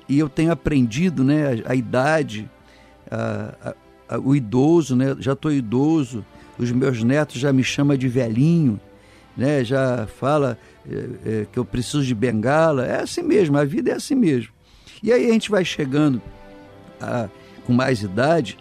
E 0.07 0.17
eu 0.17 0.29
tenho 0.29 0.51
aprendido, 0.51 1.23
né, 1.23 1.63
a, 1.65 1.71
a 1.71 1.75
idade, 1.75 2.49
a, 3.11 3.75
a, 4.07 4.19
o 4.19 4.33
idoso, 4.33 4.95
né, 4.95 5.15
já 5.19 5.33
estou 5.33 5.51
idoso, 5.51 6.25
os 6.57 6.71
meus 6.71 7.03
netos 7.03 7.41
já 7.41 7.51
me 7.51 7.63
chamam 7.63 7.97
de 7.97 8.07
velhinho, 8.07 8.79
né, 9.35 9.65
já 9.65 10.07
fala 10.07 10.57
é, 10.89 11.41
é, 11.41 11.47
que 11.51 11.57
eu 11.57 11.65
preciso 11.65 12.03
de 12.03 12.15
bengala. 12.15 12.85
É 12.85 13.01
assim 13.01 13.21
mesmo, 13.21 13.57
a 13.57 13.65
vida 13.65 13.91
é 13.91 13.95
assim 13.95 14.15
mesmo. 14.15 14.51
E 15.01 15.11
aí 15.11 15.29
a 15.29 15.33
gente 15.33 15.51
vai 15.51 15.65
chegando 15.65 16.21
a, 17.01 17.27
com 17.65 17.73
mais 17.73 18.01
idade 18.01 18.57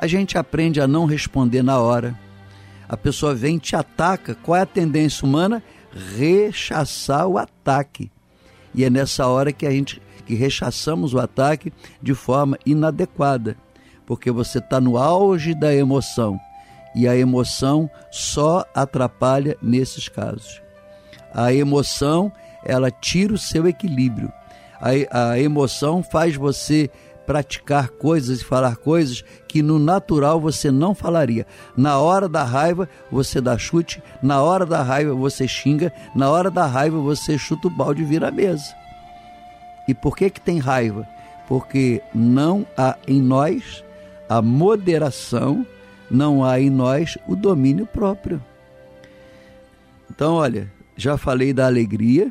a 0.00 0.06
gente 0.06 0.38
aprende 0.38 0.80
a 0.80 0.88
não 0.88 1.04
responder 1.04 1.62
na 1.62 1.78
hora. 1.78 2.18
A 2.88 2.96
pessoa 2.96 3.34
vem 3.34 3.58
te 3.58 3.76
ataca. 3.76 4.34
Qual 4.34 4.56
é 4.56 4.62
a 4.62 4.66
tendência 4.66 5.26
humana? 5.26 5.62
Rechaçar 6.16 7.26
o 7.26 7.36
ataque. 7.36 8.10
E 8.74 8.82
é 8.82 8.88
nessa 8.88 9.26
hora 9.26 9.52
que 9.52 9.66
a 9.66 9.70
gente 9.70 10.00
que 10.24 10.34
rechaçamos 10.34 11.12
o 11.12 11.18
ataque 11.18 11.70
de 12.00 12.14
forma 12.14 12.58
inadequada, 12.64 13.58
porque 14.06 14.30
você 14.30 14.56
está 14.56 14.80
no 14.80 14.96
auge 14.96 15.54
da 15.54 15.74
emoção 15.74 16.40
e 16.94 17.06
a 17.06 17.14
emoção 17.14 17.90
só 18.10 18.64
atrapalha 18.74 19.54
nesses 19.60 20.08
casos. 20.08 20.62
A 21.32 21.52
emoção 21.52 22.32
ela 22.64 22.90
tira 22.90 23.32
o 23.32 23.38
seu 23.38 23.66
equilíbrio. 23.66 24.32
A, 24.80 25.30
a 25.32 25.40
emoção 25.40 26.02
faz 26.02 26.36
você 26.36 26.90
praticar 27.26 27.90
coisas 27.90 28.40
e 28.40 28.44
falar 28.44 28.76
coisas 28.76 29.22
que 29.46 29.62
no 29.62 29.78
natural 29.78 30.40
você 30.40 30.70
não 30.70 30.94
falaria. 30.94 31.46
Na 31.76 31.98
hora 31.98 32.28
da 32.28 32.42
raiva 32.42 32.88
você 33.10 33.40
dá 33.40 33.56
chute, 33.56 34.02
na 34.22 34.42
hora 34.42 34.66
da 34.66 34.82
raiva 34.82 35.14
você 35.14 35.46
xinga, 35.46 35.92
na 36.14 36.28
hora 36.28 36.50
da 36.50 36.66
raiva 36.66 36.98
você 36.98 37.38
chuta 37.38 37.68
o 37.68 37.70
balde 37.70 38.02
e 38.02 38.04
vira 38.04 38.28
a 38.28 38.32
mesa. 38.32 38.74
E 39.86 39.94
por 39.94 40.16
que 40.16 40.28
que 40.30 40.40
tem 40.40 40.58
raiva? 40.58 41.06
Porque 41.46 42.02
não 42.14 42.66
há 42.76 42.96
em 43.06 43.20
nós 43.20 43.84
a 44.28 44.42
moderação, 44.42 45.66
não 46.10 46.44
há 46.44 46.60
em 46.60 46.70
nós 46.70 47.16
o 47.28 47.36
domínio 47.36 47.86
próprio. 47.86 48.42
Então, 50.10 50.34
olha, 50.34 50.70
já 51.00 51.16
falei 51.16 51.54
da 51.54 51.66
alegria, 51.66 52.30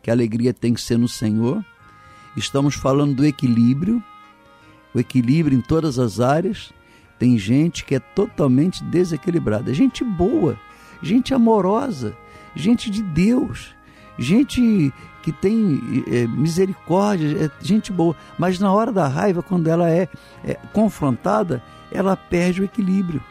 que 0.00 0.08
a 0.08 0.14
alegria 0.14 0.54
tem 0.54 0.72
que 0.72 0.80
ser 0.80 0.96
no 0.96 1.08
Senhor. 1.08 1.64
Estamos 2.36 2.76
falando 2.76 3.16
do 3.16 3.26
equilíbrio, 3.26 4.02
o 4.94 5.00
equilíbrio 5.00 5.58
em 5.58 5.60
todas 5.60 5.98
as 5.98 6.20
áreas. 6.20 6.72
Tem 7.18 7.36
gente 7.36 7.84
que 7.84 7.94
é 7.94 7.98
totalmente 7.98 8.84
desequilibrada, 8.84 9.74
gente 9.74 10.04
boa, 10.04 10.56
gente 11.02 11.34
amorosa, 11.34 12.16
gente 12.54 12.88
de 12.88 13.02
Deus, 13.02 13.74
gente 14.16 14.92
que 15.22 15.32
tem 15.32 15.80
é, 16.12 16.26
misericórdia, 16.26 17.46
é, 17.46 17.50
gente 17.64 17.90
boa, 17.90 18.14
mas 18.38 18.60
na 18.60 18.72
hora 18.72 18.92
da 18.92 19.08
raiva, 19.08 19.42
quando 19.42 19.68
ela 19.68 19.90
é, 19.90 20.08
é 20.44 20.54
confrontada, 20.72 21.62
ela 21.90 22.16
perde 22.16 22.60
o 22.60 22.64
equilíbrio. 22.64 23.22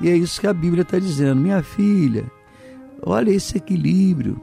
E 0.00 0.10
é 0.10 0.16
isso 0.16 0.40
que 0.40 0.46
a 0.46 0.52
Bíblia 0.52 0.82
está 0.82 0.98
dizendo, 0.98 1.40
minha 1.40 1.62
filha, 1.62 2.30
olha 3.02 3.30
esse 3.30 3.56
equilíbrio, 3.56 4.40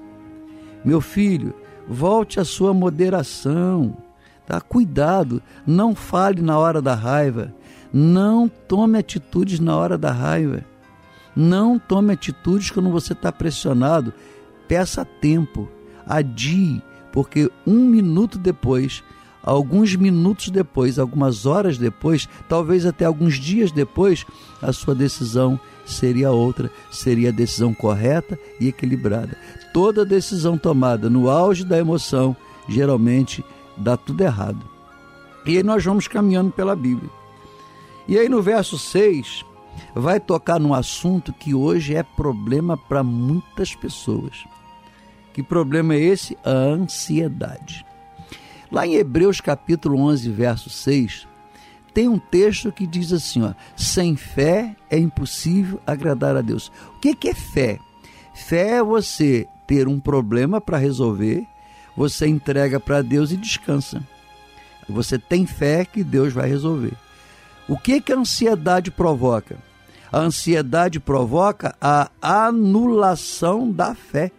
meu 0.84 1.02
filho, 1.02 1.54
volte 1.88 2.40
à 2.40 2.46
sua 2.46 2.74
moderação. 2.74 3.98
Tá? 4.46 4.62
Cuidado, 4.62 5.42
não 5.66 5.96
fale 5.96 6.42
na 6.42 6.58
hora 6.58 6.82
da 6.82 6.94
raiva, 6.94 7.54
não 7.92 8.48
tome 8.48 8.98
atitudes 8.98 9.60
na 9.60 9.76
hora 9.76 9.98
da 9.98 10.12
raiva, 10.12 10.64
não 11.36 11.80
tome 11.80 12.14
atitudes 12.14 12.70
quando 12.70 12.90
você 12.92 13.14
está 13.14 13.32
pressionado. 13.32 14.14
Peça 14.68 15.04
tempo, 15.04 15.68
adie, 16.06 16.82
porque 17.12 17.50
um 17.66 17.86
minuto 17.86 18.38
depois, 18.38 19.04
alguns 19.42 19.96
minutos 19.96 20.50
depois, 20.50 21.00
algumas 21.00 21.46
horas 21.46 21.78
depois, 21.78 22.30
talvez 22.48 22.86
até 22.86 23.06
alguns 23.06 23.36
dias 23.36 23.72
depois, 23.72 24.26
a 24.62 24.72
sua 24.72 24.94
decisão 24.94 25.60
seria 25.86 26.32
outra, 26.32 26.72
seria 26.92 27.30
a 27.30 27.34
decisão 27.34 27.74
correta 27.74 28.40
e 28.60 28.68
equilibrada. 28.68 29.38
Toda 29.74 30.06
decisão 30.06 30.58
tomada 30.58 31.10
no 31.10 31.30
auge 31.30 31.64
da 31.64 31.78
emoção 31.78 32.36
geralmente 32.68 33.44
dá 33.78 33.96
tudo 33.96 34.22
errado. 34.22 34.66
E 35.46 35.58
aí 35.58 35.64
nós 35.64 35.84
vamos 35.84 36.08
caminhando 36.08 36.52
pela 36.52 36.76
Bíblia. 36.76 37.10
E 38.08 38.18
aí 38.18 38.28
no 38.28 38.42
verso 38.42 38.78
6 38.78 39.46
vai 39.94 40.20
tocar 40.20 40.60
num 40.60 40.74
assunto 40.74 41.34
que 41.34 41.54
hoje 41.54 41.96
é 41.96 42.04
problema 42.04 42.78
para 42.78 43.04
muitas 43.04 43.76
pessoas. 43.76 44.46
Que 45.34 45.44
problema 45.44 45.94
é 45.94 46.00
esse? 46.00 46.38
A 46.44 46.52
ansiedade. 46.52 47.86
Lá 48.72 48.88
em 48.88 48.96
Hebreus 48.96 49.42
capítulo 49.42 50.00
11, 50.00 50.30
verso 50.32 50.70
6, 50.70 51.28
tem 51.96 52.08
um 52.08 52.20
texto 52.20 52.72
que 52.72 52.86
diz 52.86 53.12
assim, 53.12 53.42
ó, 53.42 53.54
sem 53.76 54.16
fé 54.16 54.76
é 54.88 55.00
impossível 55.00 55.82
agradar 55.88 56.38
a 56.38 56.42
Deus. 56.42 56.72
O 56.96 57.00
que, 57.00 57.16
que 57.16 57.30
é 57.30 57.34
fé? 57.34 57.80
Fé 58.36 58.74
é 58.74 58.84
você 58.84 59.48
ter 59.66 59.88
um 59.88 60.00
problema 60.00 60.62
para 60.62 60.78
resolver 60.78 61.48
você 61.96 62.28
entrega 62.28 62.80
para 62.80 63.02
Deus 63.02 63.32
e 63.32 63.38
descansa. 63.38 64.04
Você 64.90 65.18
tem 65.18 65.46
fé 65.46 65.86
que 65.86 66.04
Deus 66.04 66.34
vai 66.34 66.48
resolver. 66.48 66.94
O 67.68 67.78
que, 67.78 68.02
que 68.02 68.12
a 68.12 68.18
ansiedade 68.18 68.92
provoca? 68.92 69.58
A 70.12 70.20
ansiedade 70.20 71.00
provoca 71.00 71.76
a 71.82 72.10
anulação 72.22 73.72
da 73.72 73.96
fé 73.96 74.32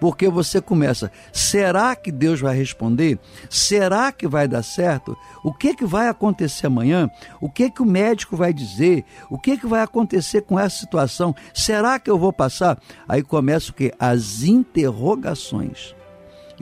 porque 0.00 0.28
você 0.28 0.60
começa: 0.60 1.12
será 1.32 1.94
que 1.94 2.10
Deus 2.10 2.40
vai 2.40 2.56
responder? 2.56 3.18
Será 3.48 4.10
que 4.10 4.26
vai 4.26 4.48
dar 4.48 4.62
certo? 4.62 5.16
O 5.44 5.52
que 5.52 5.74
que 5.74 5.84
vai 5.84 6.08
acontecer 6.08 6.66
amanhã? 6.66 7.10
O 7.40 7.50
que 7.50 7.70
que 7.70 7.82
o 7.82 7.86
médico 7.86 8.36
vai 8.36 8.52
dizer? 8.52 9.04
O 9.28 9.38
que 9.38 9.58
que 9.58 9.66
vai 9.66 9.82
acontecer 9.82 10.42
com 10.42 10.58
essa 10.58 10.78
situação? 10.78 11.34
Será 11.52 11.98
que 11.98 12.10
eu 12.10 12.18
vou 12.18 12.32
passar? 12.32 12.80
Aí 13.06 13.22
começa 13.22 13.70
o 13.70 13.74
que? 13.74 13.92
As 13.98 14.42
interrogações. 14.42 15.94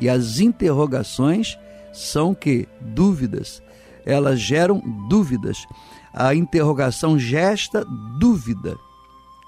E 0.01 0.09
as 0.09 0.40
interrogações 0.40 1.57
são 1.92 2.35
que 2.35 2.68
dúvidas. 2.81 3.62
Elas 4.05 4.40
geram 4.40 4.81
dúvidas. 5.09 5.66
A 6.12 6.35
interrogação 6.35 7.18
gesta 7.18 7.85
dúvida, 8.18 8.77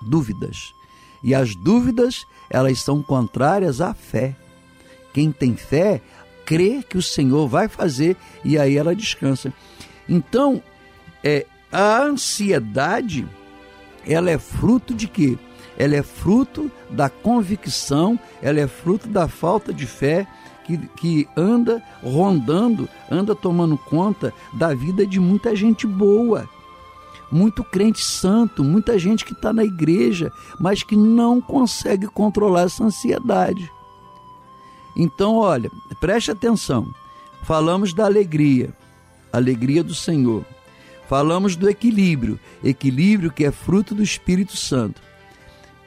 dúvidas. 0.08 0.72
E 1.22 1.34
as 1.34 1.54
dúvidas, 1.54 2.24
elas 2.50 2.82
são 2.82 3.00
contrárias 3.02 3.80
à 3.80 3.94
fé. 3.94 4.34
Quem 5.14 5.30
tem 5.30 5.54
fé 5.54 6.02
crê 6.44 6.82
que 6.82 6.98
o 6.98 7.02
Senhor 7.02 7.46
vai 7.46 7.68
fazer 7.68 8.16
e 8.44 8.58
aí 8.58 8.76
ela 8.76 8.94
descansa. 8.94 9.52
Então, 10.08 10.60
é, 11.22 11.46
a 11.70 12.02
ansiedade, 12.02 13.26
ela 14.06 14.30
é 14.30 14.38
fruto 14.38 14.92
de 14.92 15.06
quê? 15.06 15.38
Ela 15.78 15.96
é 15.96 16.02
fruto 16.02 16.70
da 16.90 17.08
convicção, 17.08 18.18
ela 18.42 18.58
é 18.58 18.66
fruto 18.66 19.08
da 19.08 19.28
falta 19.28 19.72
de 19.72 19.86
fé 19.86 20.26
que, 20.64 20.76
que 20.76 21.28
anda 21.36 21.82
rondando, 22.02 22.88
anda 23.10 23.34
tomando 23.34 23.78
conta 23.78 24.34
da 24.52 24.74
vida 24.74 25.06
de 25.06 25.20
muita 25.20 25.54
gente 25.54 25.86
boa 25.86 26.48
muito 27.30 27.62
crente 27.62 28.04
santo, 28.04 28.64
muita 28.64 28.98
gente 28.98 29.24
que 29.24 29.32
está 29.32 29.52
na 29.52 29.64
igreja, 29.64 30.32
mas 30.58 30.82
que 30.82 30.96
não 30.96 31.40
consegue 31.40 32.06
controlar 32.06 32.62
essa 32.62 32.84
ansiedade. 32.84 33.70
Então, 34.96 35.36
olha, 35.36 35.70
preste 36.00 36.30
atenção. 36.30 36.92
Falamos 37.42 37.94
da 37.94 38.04
alegria, 38.04 38.74
alegria 39.32 39.82
do 39.82 39.94
Senhor. 39.94 40.44
Falamos 41.08 41.56
do 41.56 41.68
equilíbrio, 41.68 42.38
equilíbrio 42.62 43.32
que 43.32 43.44
é 43.44 43.50
fruto 43.50 43.94
do 43.94 44.02
Espírito 44.02 44.56
Santo. 44.56 45.00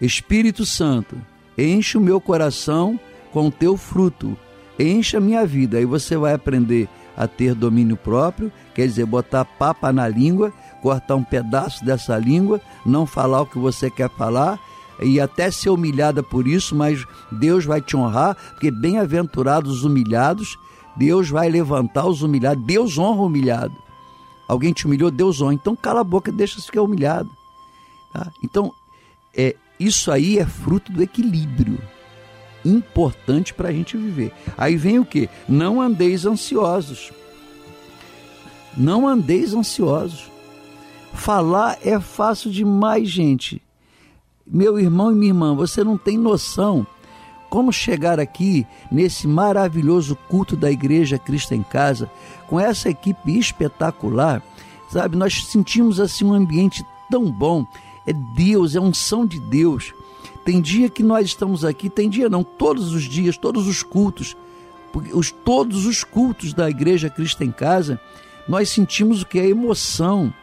Espírito 0.02 0.66
Santo, 0.66 1.16
enche 1.58 1.98
o 1.98 2.02
meu 2.02 2.20
coração 2.20 3.00
com 3.32 3.48
o 3.48 3.52
teu 3.52 3.78
fruto, 3.78 4.38
enche 4.78 5.16
a 5.16 5.22
minha 5.22 5.46
vida. 5.46 5.78
Aí 5.78 5.86
você 5.86 6.18
vai 6.18 6.34
aprender 6.34 6.90
a 7.16 7.28
ter 7.28 7.56
domínio 7.56 7.96
próprio, 7.96 8.52
quer 8.74 8.88
dizer, 8.88 9.06
botar 9.06 9.46
papa 9.46 9.94
na 9.94 10.08
língua, 10.08 10.52
cortar 10.84 11.16
um 11.16 11.24
pedaço 11.24 11.84
dessa 11.84 12.18
língua, 12.18 12.60
não 12.86 13.08
falar 13.08 13.42
o 13.42 13.46
que 13.46 13.58
você 13.58 13.90
quer 13.90 14.10
falar 14.10 14.60
e 15.02 15.20
até 15.20 15.50
ser 15.50 15.70
humilhada 15.70 16.22
por 16.22 16.46
isso, 16.46 16.76
mas 16.76 17.06
Deus 17.32 17.66
vai 17.66 17.82
te 17.82 17.96
honrar, 17.96 18.36
porque 18.52 18.70
bem-aventurados 18.70 19.78
os 19.78 19.84
humilhados, 19.86 20.60
Deus 20.96 21.30
vai 21.30 21.50
levantar 21.50 22.06
os 22.06 22.22
humilhados, 22.22 22.64
Deus 22.64 22.98
honra 22.98 23.22
o 23.22 23.26
humilhado. 23.26 23.76
Alguém 24.48 24.74
te 24.74 24.86
humilhou, 24.86 25.10
Deus 25.10 25.42
honra. 25.42 25.54
Então 25.54 25.76
cala 25.76 26.02
a 26.02 26.04
boca 26.04 26.30
e 26.30 26.34
deixa 26.34 26.60
se 26.60 26.66
ficar 26.66 26.82
humilhado. 26.82 27.30
Tá? 28.12 28.30
Então, 28.44 28.72
é, 29.36 29.56
isso 29.80 30.12
aí 30.12 30.38
é 30.38 30.46
fruto 30.46 30.92
do 30.92 31.02
equilíbrio 31.02 31.80
importante 32.66 33.54
para 33.54 33.70
a 33.70 33.72
gente 33.72 33.98
viver. 33.98 34.32
Aí 34.58 34.76
vem 34.76 35.00
o 35.00 35.06
que? 35.06 35.30
Não 35.48 35.82
andeis 35.82 36.26
ansiosos. 36.26 37.12
Não 38.78 39.08
andeis 39.08 39.54
ansiosos. 39.54 40.33
Falar 41.14 41.78
é 41.84 42.00
fácil 42.00 42.52
demais, 42.52 43.10
gente. 43.10 43.62
Meu 44.46 44.78
irmão 44.78 45.12
e 45.12 45.16
minha 45.16 45.30
irmã, 45.30 45.56
você 45.56 45.84
não 45.84 45.98
tem 45.98 46.18
noção 46.18 46.86
como 47.50 47.72
chegar 47.72 48.20
aqui 48.20 48.66
nesse 48.92 49.28
maravilhoso 49.28 50.16
culto 50.28 50.56
da 50.56 50.72
Igreja 50.72 51.20
Cristo 51.20 51.54
em 51.54 51.62
Casa, 51.62 52.10
com 52.48 52.60
essa 52.60 52.90
equipe 52.90 53.38
espetacular, 53.38 54.42
sabe? 54.90 55.16
Nós 55.16 55.46
sentimos 55.46 56.00
assim 56.00 56.26
um 56.26 56.34
ambiente 56.34 56.84
tão 57.12 57.32
bom. 57.32 57.64
É 58.08 58.14
Deus, 58.36 58.76
é 58.76 58.80
unção 58.80 59.24
de 59.24 59.40
Deus. 59.40 59.94
Tem 60.44 60.60
dia 60.60 60.90
que 60.90 61.04
nós 61.04 61.28
estamos 61.28 61.64
aqui, 61.64 61.90
tem 61.90 62.10
dia 62.10 62.28
não, 62.28 62.44
todos 62.44 62.92
os 62.92 63.04
dias, 63.04 63.38
todos 63.38 63.68
os 63.68 63.84
cultos, 63.84 64.36
os, 65.14 65.30
todos 65.30 65.86
os 65.86 66.04
cultos 66.04 66.54
da 66.54 66.70
Igreja 66.70 67.08
Cristo 67.08 67.44
em 67.44 67.52
Casa, 67.52 68.00
nós 68.48 68.70
sentimos 68.70 69.22
o 69.22 69.28
que 69.28 69.40
é 69.40 69.48
emoção, 69.48 70.34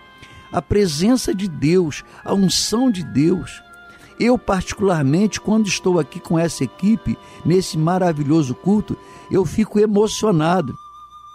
a 0.52 0.60
presença 0.60 1.34
de 1.34 1.48
Deus, 1.48 2.04
a 2.24 2.34
unção 2.34 2.90
de 2.90 3.04
Deus. 3.04 3.62
Eu, 4.18 4.38
particularmente, 4.38 5.40
quando 5.40 5.66
estou 5.66 5.98
aqui 5.98 6.20
com 6.20 6.38
essa 6.38 6.62
equipe, 6.64 7.16
nesse 7.44 7.78
maravilhoso 7.78 8.54
culto, 8.54 8.96
eu 9.30 9.44
fico 9.46 9.78
emocionado. 9.78 10.76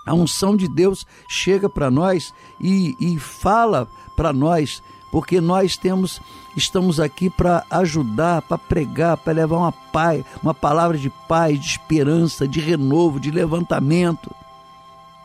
A 0.06 0.13
unção 0.13 0.56
de 0.56 0.67
Deus 0.67 1.06
chega 1.28 1.67
para 1.67 1.89
nós 1.89 2.32
e, 2.62 2.95
e 2.99 3.17
fala 3.17 3.88
para 4.15 4.32
nós, 4.32 4.84
porque 5.12 5.41
nós 5.41 5.75
temos 5.75 6.21
estamos 6.56 6.99
aqui 6.99 7.30
para 7.30 7.65
ajudar, 7.69 8.41
para 8.43 8.58
pregar, 8.58 9.17
para 9.17 9.34
levar 9.34 9.58
uma 9.58 9.71
paz, 9.71 10.23
uma 10.41 10.54
palavra 10.54 10.97
de 10.97 11.10
paz, 11.28 11.60
de 11.60 11.67
esperança, 11.67 12.47
de 12.47 12.60
renovo, 12.60 13.19
de 13.19 13.32
levantamento. 13.32 14.34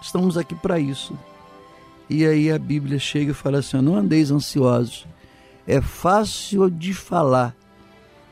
Estamos 0.00 0.36
aqui 0.36 0.54
para 0.54 0.80
isso. 0.80 1.14
E 2.10 2.26
aí 2.26 2.50
a 2.50 2.58
Bíblia 2.58 2.98
chega 2.98 3.30
e 3.30 3.34
fala 3.34 3.58
assim: 3.58 3.80
não 3.80 3.94
andeis 3.94 4.32
ansiosos. 4.32 5.06
É 5.64 5.80
fácil 5.80 6.68
de 6.68 6.92
falar, 6.92 7.54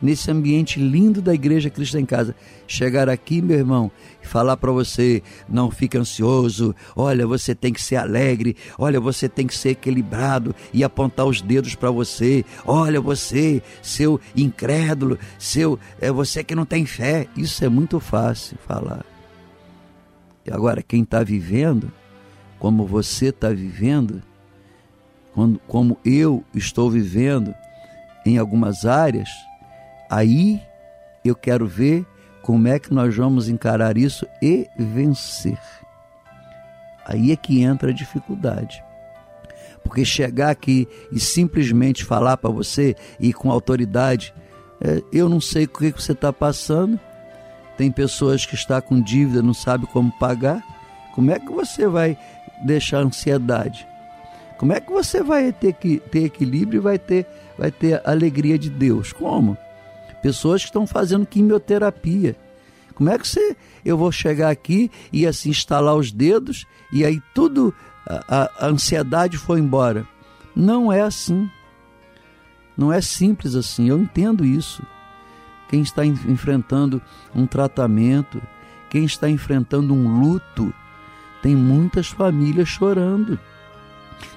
nesse 0.03 0.29
ambiente 0.33 0.81
lindo 0.81 1.23
da 1.23 1.33
Igreja 1.33 1.71
Cristo 1.71 1.97
em 1.97 2.05
Casa. 2.05 2.35
Chegar 2.67 3.09
aqui, 3.09 3.41
meu 3.41 3.57
irmão, 3.57 3.89
e 4.21 4.27
falar 4.27 4.57
para 4.57 4.73
você: 4.73 5.23
não 5.49 5.71
fique 5.71 5.97
ansioso, 5.97 6.75
olha, 6.97 7.25
você 7.25 7.55
tem 7.55 7.73
que 7.73 7.81
ser 7.81 7.95
alegre, 7.95 8.57
olha, 8.77 9.01
você 9.01 9.29
tem 9.29 9.47
que 9.47 9.57
ser 9.57 9.71
equilibrado 9.71 10.53
e 10.75 10.83
apontar 10.83 11.27
os 11.27 11.41
dedos 11.41 11.77
para 11.77 11.93
você. 11.93 12.45
Olha, 12.67 13.01
você, 13.01 13.63
seu 13.81 14.21
incrédulo, 14.37 15.17
seu, 15.39 15.79
é 16.01 16.11
você 16.11 16.43
que 16.43 16.57
não 16.57 16.67
tem 16.67 16.85
fé. 16.85 17.29
Isso 17.37 17.65
é 17.65 17.69
muito 17.69 18.01
fácil 18.01 18.59
falar. 18.67 19.07
E 20.45 20.51
agora, 20.51 20.83
quem 20.83 21.05
está 21.05 21.23
vivendo, 21.23 21.93
como 22.59 22.87
você 22.87 23.27
está 23.27 23.51
vivendo, 23.51 24.23
como 25.67 25.99
eu 26.05 26.45
estou 26.55 26.91
vivendo 26.91 27.55
em 28.27 28.39
algumas 28.39 28.85
áreas, 28.85 29.29
Aí 30.09 30.63
eu 31.25 31.35
quero 31.35 31.67
ver 31.67 32.07
como 32.43 32.67
é 32.67 32.79
que 32.79 32.95
nós 32.95 33.15
vamos 33.15 33.49
encarar 33.49 33.99
isso 33.99 34.27
e 34.41 34.67
vencer. 34.79 35.59
Aí 37.05 37.31
é 37.31 37.37
que 37.37 37.63
entra 37.63 37.91
a 37.91 37.95
dificuldade. 37.95 38.83
Porque 39.85 40.05
chegar 40.05 40.51
aqui 40.51 40.89
e 41.13 41.21
simplesmente 41.21 42.05
falar 42.05 42.37
para 42.37 42.51
você 42.51 42.97
e 43.21 43.33
com 43.33 43.51
autoridade, 43.51 44.35
é, 44.81 45.03
eu 45.13 45.29
não 45.29 45.41
sei 45.41 45.65
o 45.65 45.69
que 45.69 45.91
você 45.91 46.13
está 46.13 46.33
passando. 46.33 46.99
Tem 47.77 47.91
pessoas 47.91 48.45
que 48.45 48.55
estão 48.55 48.81
com 48.81 49.01
dívida, 49.01 49.43
não 49.43 49.55
sabe 49.55 49.87
como 49.87 50.11
pagar. 50.19 50.63
Como 51.15 51.31
é 51.31 51.39
que 51.39 51.51
você 51.51 51.87
vai 51.87 52.17
deixar 52.65 52.99
ansiedade? 52.99 53.87
Como 54.59 54.73
é 54.73 54.81
que 54.81 54.91
você 54.91 55.23
vai 55.23 55.53
ter 55.53 55.75
que 55.75 55.99
ter 55.99 56.25
equilíbrio 56.25 56.79
e 56.79 56.83
vai 56.83 56.99
ter 56.99 57.27
vai 57.57 57.71
ter 57.71 58.03
a 58.05 58.11
alegria 58.11 58.59
de 58.59 58.71
Deus? 58.71 59.13
Como? 59.13 59.57
pessoas 60.23 60.63
que 60.63 60.69
estão 60.69 60.87
fazendo 60.87 61.27
quimioterapia. 61.27 62.37
Como 62.95 63.11
é 63.11 63.19
que 63.19 63.29
você, 63.29 63.57
eu 63.85 63.97
vou 63.97 64.11
chegar 64.11 64.51
aqui 64.51 64.91
e 65.13 65.27
assim 65.27 65.51
instalar 65.51 65.95
os 65.95 66.11
dedos 66.11 66.67
e 66.93 67.05
aí 67.05 67.23
tudo, 67.35 67.73
a, 68.07 68.51
a 68.59 68.67
ansiedade 68.67 69.39
foi 69.39 69.61
embora? 69.61 70.07
Não 70.55 70.93
é 70.93 71.01
assim. 71.01 71.49
Não 72.77 72.93
é 72.93 73.01
simples 73.01 73.55
assim. 73.55 73.89
Eu 73.89 73.99
entendo 74.01 74.45
isso. 74.45 74.83
Quem 75.69 75.83
está 75.83 76.05
enfrentando 76.05 77.01
um 77.35 77.47
tratamento, 77.47 78.43
quem 78.91 79.05
está 79.05 79.29
enfrentando 79.29 79.95
um 79.95 80.21
luto, 80.21 80.75
tem 81.49 81.57
muitas 81.57 82.09
famílias 82.09 82.69
chorando. 82.69 83.41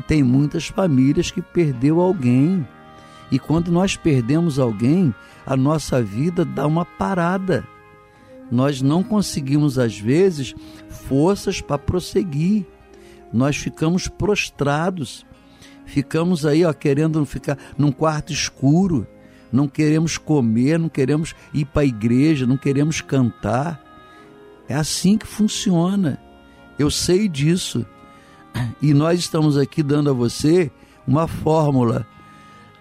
Tem 0.07 0.23
muitas 0.23 0.67
famílias 0.67 1.29
que 1.29 1.41
perdeu 1.41 1.99
alguém. 1.99 2.65
E 3.29 3.37
quando 3.37 3.69
nós 3.69 3.97
perdemos 3.97 4.57
alguém, 4.57 5.13
a 5.45 5.57
nossa 5.57 6.01
vida 6.01 6.45
dá 6.45 6.65
uma 6.65 6.85
parada. 6.85 7.67
Nós 8.49 8.81
não 8.81 9.03
conseguimos, 9.03 9.77
às 9.77 9.99
vezes, 9.99 10.55
forças 10.87 11.59
para 11.59 11.77
prosseguir. 11.77 12.65
Nós 13.33 13.57
ficamos 13.57 14.07
prostrados. 14.07 15.25
Ficamos 15.85 16.45
aí, 16.45 16.63
ó, 16.63 16.71
querendo 16.71 17.25
ficar 17.25 17.57
num 17.77 17.91
quarto 17.91 18.31
escuro. 18.31 19.05
Não 19.51 19.67
queremos 19.67 20.17
comer, 20.17 20.79
não 20.79 20.87
queremos 20.87 21.35
ir 21.53 21.65
para 21.65 21.81
a 21.81 21.85
igreja, 21.85 22.47
não 22.47 22.55
queremos 22.55 23.01
cantar. 23.01 23.83
É 24.69 24.75
assim 24.75 25.17
que 25.17 25.27
funciona. 25.27 26.30
Eu 26.77 26.89
sei 26.89 27.27
disso. 27.27 27.85
E 28.81 28.93
nós 28.93 29.19
estamos 29.19 29.57
aqui 29.57 29.81
dando 29.81 30.09
a 30.09 30.13
você 30.13 30.71
uma 31.07 31.27
fórmula. 31.27 32.05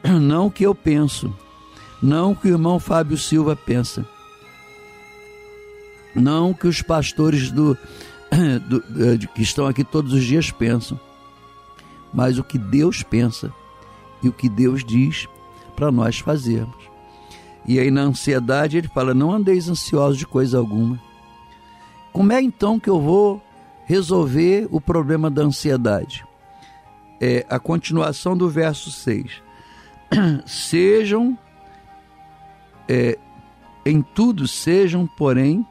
Não 0.02 0.46
o 0.46 0.50
que 0.50 0.64
eu 0.64 0.74
penso, 0.74 1.34
não 2.02 2.32
o 2.32 2.36
que 2.36 2.48
o 2.48 2.52
irmão 2.52 2.80
Fábio 2.80 3.18
Silva 3.18 3.54
pensa. 3.54 4.06
Não 6.14 6.50
o 6.50 6.54
que 6.54 6.66
os 6.66 6.82
pastores 6.82 7.50
do, 7.50 7.76
do, 8.66 9.28
que 9.28 9.42
estão 9.42 9.66
aqui 9.66 9.84
todos 9.84 10.12
os 10.12 10.24
dias 10.24 10.50
pensam. 10.50 10.98
Mas 12.12 12.38
o 12.38 12.44
que 12.44 12.58
Deus 12.58 13.02
pensa 13.02 13.52
e 14.22 14.28
o 14.28 14.32
que 14.32 14.48
Deus 14.48 14.84
diz 14.84 15.28
para 15.76 15.92
nós 15.92 16.18
fazermos. 16.18 16.76
E 17.66 17.78
aí 17.78 17.90
na 17.90 18.02
ansiedade 18.02 18.78
ele 18.78 18.88
fala: 18.88 19.14
não 19.14 19.32
andeis 19.32 19.68
ansiosos 19.68 20.18
de 20.18 20.26
coisa 20.26 20.58
alguma. 20.58 21.00
Como 22.12 22.32
é 22.32 22.40
então 22.40 22.80
que 22.80 22.90
eu 22.90 23.00
vou 23.00 23.40
resolver 23.90 24.68
o 24.70 24.80
problema 24.80 25.28
da 25.28 25.42
ansiedade? 25.42 26.24
É 27.20 27.44
a 27.50 27.58
continuação 27.58 28.36
do 28.36 28.48
verso 28.48 28.88
6. 28.88 29.42
Sejam 30.46 31.36
é, 32.88 33.18
em 33.84 34.00
tudo 34.00 34.46
sejam, 34.46 35.06
porém, 35.06 35.66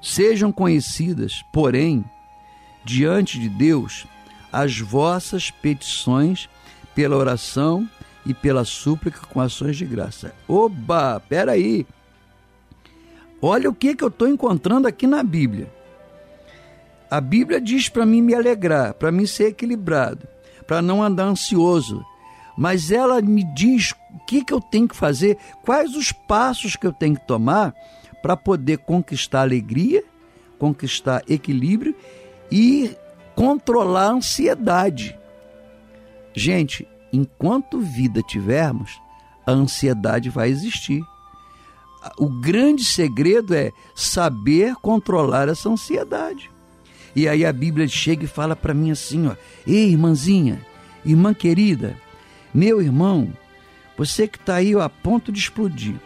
sejam 0.00 0.52
conhecidas, 0.52 1.44
porém, 1.52 2.04
diante 2.84 3.38
de 3.38 3.48
Deus, 3.48 4.06
as 4.52 4.78
vossas 4.78 5.50
petições 5.50 6.48
pela 6.94 7.16
oração 7.16 7.88
e 8.24 8.32
pela 8.32 8.64
súplica 8.64 9.26
com 9.26 9.40
ações 9.40 9.76
de 9.76 9.84
graça. 9.84 10.32
Oba, 10.46 11.20
peraí! 11.28 11.84
Olha 13.42 13.68
o 13.68 13.74
que, 13.74 13.96
que 13.96 14.04
eu 14.04 14.08
estou 14.08 14.28
encontrando 14.28 14.86
aqui 14.86 15.06
na 15.06 15.22
Bíblia. 15.22 15.68
A 17.14 17.20
Bíblia 17.20 17.60
diz 17.60 17.88
para 17.88 18.04
mim 18.04 18.20
me 18.20 18.34
alegrar, 18.34 18.92
para 18.94 19.12
mim 19.12 19.24
ser 19.24 19.50
equilibrado, 19.50 20.26
para 20.66 20.82
não 20.82 21.00
andar 21.00 21.26
ansioso, 21.26 22.04
mas 22.58 22.90
ela 22.90 23.22
me 23.22 23.44
diz 23.54 23.92
o 23.92 24.18
que, 24.26 24.44
que 24.44 24.52
eu 24.52 24.60
tenho 24.60 24.88
que 24.88 24.96
fazer, 24.96 25.38
quais 25.64 25.94
os 25.94 26.10
passos 26.10 26.74
que 26.74 26.84
eu 26.84 26.92
tenho 26.92 27.14
que 27.14 27.24
tomar 27.24 27.72
para 28.20 28.36
poder 28.36 28.78
conquistar 28.78 29.42
alegria, 29.42 30.02
conquistar 30.58 31.22
equilíbrio 31.28 31.94
e 32.50 32.90
controlar 33.36 34.08
a 34.08 34.14
ansiedade. 34.14 35.16
Gente, 36.34 36.84
enquanto 37.12 37.78
vida 37.78 38.22
tivermos, 38.22 39.00
a 39.46 39.52
ansiedade 39.52 40.30
vai 40.30 40.48
existir. 40.48 41.00
O 42.18 42.28
grande 42.40 42.84
segredo 42.84 43.54
é 43.54 43.70
saber 43.94 44.74
controlar 44.82 45.48
essa 45.48 45.68
ansiedade. 45.68 46.52
E 47.14 47.28
aí 47.28 47.44
a 47.44 47.52
Bíblia 47.52 47.86
chega 47.86 48.24
e 48.24 48.28
fala 48.28 48.56
para 48.56 48.74
mim 48.74 48.90
assim, 48.90 49.26
ó: 49.28 49.36
"Ei, 49.66 49.90
irmãzinha, 49.90 50.60
irmã 51.04 51.32
querida, 51.32 51.96
meu 52.52 52.82
irmão, 52.82 53.32
você 53.96 54.26
que 54.26 54.38
está 54.38 54.56
aí 54.56 54.74
ó, 54.74 54.80
a 54.80 54.88
ponto 54.88 55.30
de 55.30 55.38
explodir, 55.38 55.96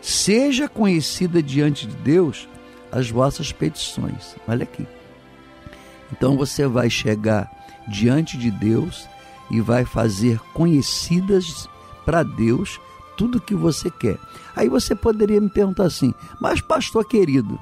seja 0.00 0.68
conhecida 0.68 1.42
diante 1.42 1.86
de 1.86 1.96
Deus 1.96 2.48
as 2.90 3.10
vossas 3.10 3.52
petições. 3.52 4.34
Olha 4.48 4.64
aqui. 4.64 4.86
Então 6.12 6.36
você 6.36 6.66
vai 6.66 6.90
chegar 6.90 7.50
diante 7.86 8.36
de 8.36 8.50
Deus 8.50 9.08
e 9.50 9.60
vai 9.60 9.84
fazer 9.84 10.40
conhecidas 10.52 11.68
para 12.04 12.22
Deus 12.22 12.80
tudo 13.16 13.40
que 13.40 13.54
você 13.54 13.90
quer. 13.90 14.18
Aí 14.56 14.68
você 14.68 14.94
poderia 14.94 15.40
me 15.40 15.50
perguntar 15.50 15.84
assim: 15.84 16.12
"Mas 16.40 16.60
pastor 16.60 17.06
querido, 17.06 17.58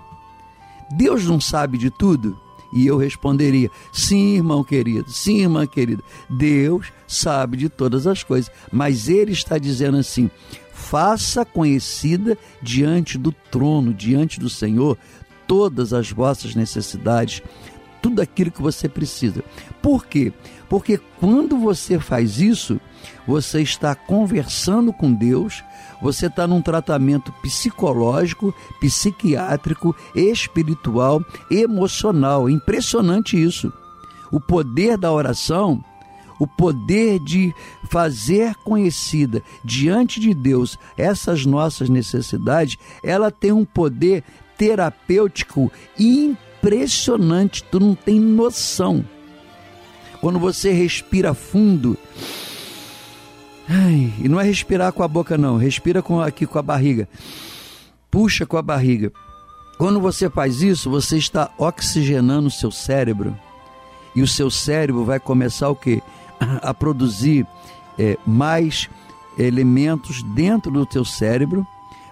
Deus 0.91 1.27
não 1.27 1.41
sabe 1.41 1.77
de 1.77 1.91
tudo?" 1.91 2.48
E 2.73 2.87
eu 2.87 2.97
responderia: 2.97 3.71
sim, 3.93 4.37
irmão 4.37 4.63
querido, 4.63 5.11
sim, 5.11 5.41
irmã 5.41 5.67
querida, 5.67 6.03
Deus 6.29 6.93
sabe 7.07 7.57
de 7.57 7.69
todas 7.69 8.07
as 8.07 8.23
coisas, 8.23 8.51
mas 8.71 9.09
Ele 9.09 9.33
está 9.33 9.59
dizendo 9.59 9.97
assim: 9.97 10.31
faça 10.73 11.45
conhecida 11.45 12.37
diante 12.63 13.19
do 13.19 13.33
trono, 13.33 13.93
diante 13.93 14.39
do 14.39 14.49
Senhor, 14.49 14.97
todas 15.47 15.93
as 15.93 16.11
vossas 16.11 16.55
necessidades, 16.55 17.43
tudo 18.03 18.21
aquilo 18.21 18.51
que 18.51 18.63
você 18.63 18.89
precisa. 18.89 19.43
Por 19.83 20.07
quê? 20.07 20.33
Porque 20.69 20.99
quando 21.19 21.57
você 21.59 21.99
faz 21.99 22.39
isso, 22.41 22.81
você 23.27 23.61
está 23.61 23.95
conversando 23.95 24.93
com 24.93 25.13
Deus, 25.13 25.63
você 26.01 26.27
está 26.27 26.47
num 26.47 26.63
tratamento 26.63 27.33
psicológico, 27.43 28.55
psiquiátrico, 28.81 29.95
espiritual, 30.15 31.23
emocional. 31.51 32.49
Impressionante 32.49 33.43
isso. 33.43 33.73
O 34.31 34.41
poder 34.41 34.97
da 34.97 35.13
oração, 35.13 35.83
o 36.39 36.47
poder 36.47 37.19
de 37.19 37.53
fazer 37.91 38.55
conhecida 38.57 39.43
diante 39.65 40.21
de 40.21 40.33
Deus 40.33 40.79
essas 40.97 41.45
nossas 41.45 41.89
necessidades, 41.89 42.77
ela 43.03 43.31
tem 43.31 43.53
um 43.53 43.65
poder 43.65 44.23
terapêutico 44.57 45.71
impressionante. 45.99 47.65
Tu 47.65 47.81
não 47.81 47.95
tem 47.95 48.21
noção. 48.21 49.05
Quando 50.21 50.39
você 50.39 50.73
respira 50.73 51.33
fundo, 51.33 51.97
Ai, 53.69 54.15
e 54.19 54.29
não 54.29 54.41
é 54.41 54.45
respirar 54.45 54.93
com 54.93 55.03
a 55.03 55.09
boca 55.09 55.37
não, 55.37 55.59
respira 55.59 56.01
com 56.01 56.21
aqui 56.21 56.47
com 56.47 56.59
a 56.59 56.63
barriga. 56.63 57.07
Puxa 58.11 58.47
com 58.47 58.57
a 58.57 58.63
barriga. 58.63 59.13
Quando 59.77 60.01
você 60.01 60.31
faz 60.31 60.63
isso, 60.63 60.89
você 60.89 61.19
está 61.19 61.51
oxigenando 61.59 62.49
o 62.49 62.51
seu 62.51 62.71
cérebro. 62.71 63.37
E 64.15 64.23
o 64.23 64.27
seu 64.27 64.51
cérebro 64.51 65.05
vai 65.05 65.21
começar 65.21 65.69
o 65.69 65.77
quê? 65.77 66.03
A 66.41 66.73
produzir 66.73 67.47
é, 67.99 68.17
mais 68.27 68.89
elementos 69.39 70.23
dentro 70.35 70.73
do 70.73 70.87
teu 70.87 71.05
cérebro 71.05 71.67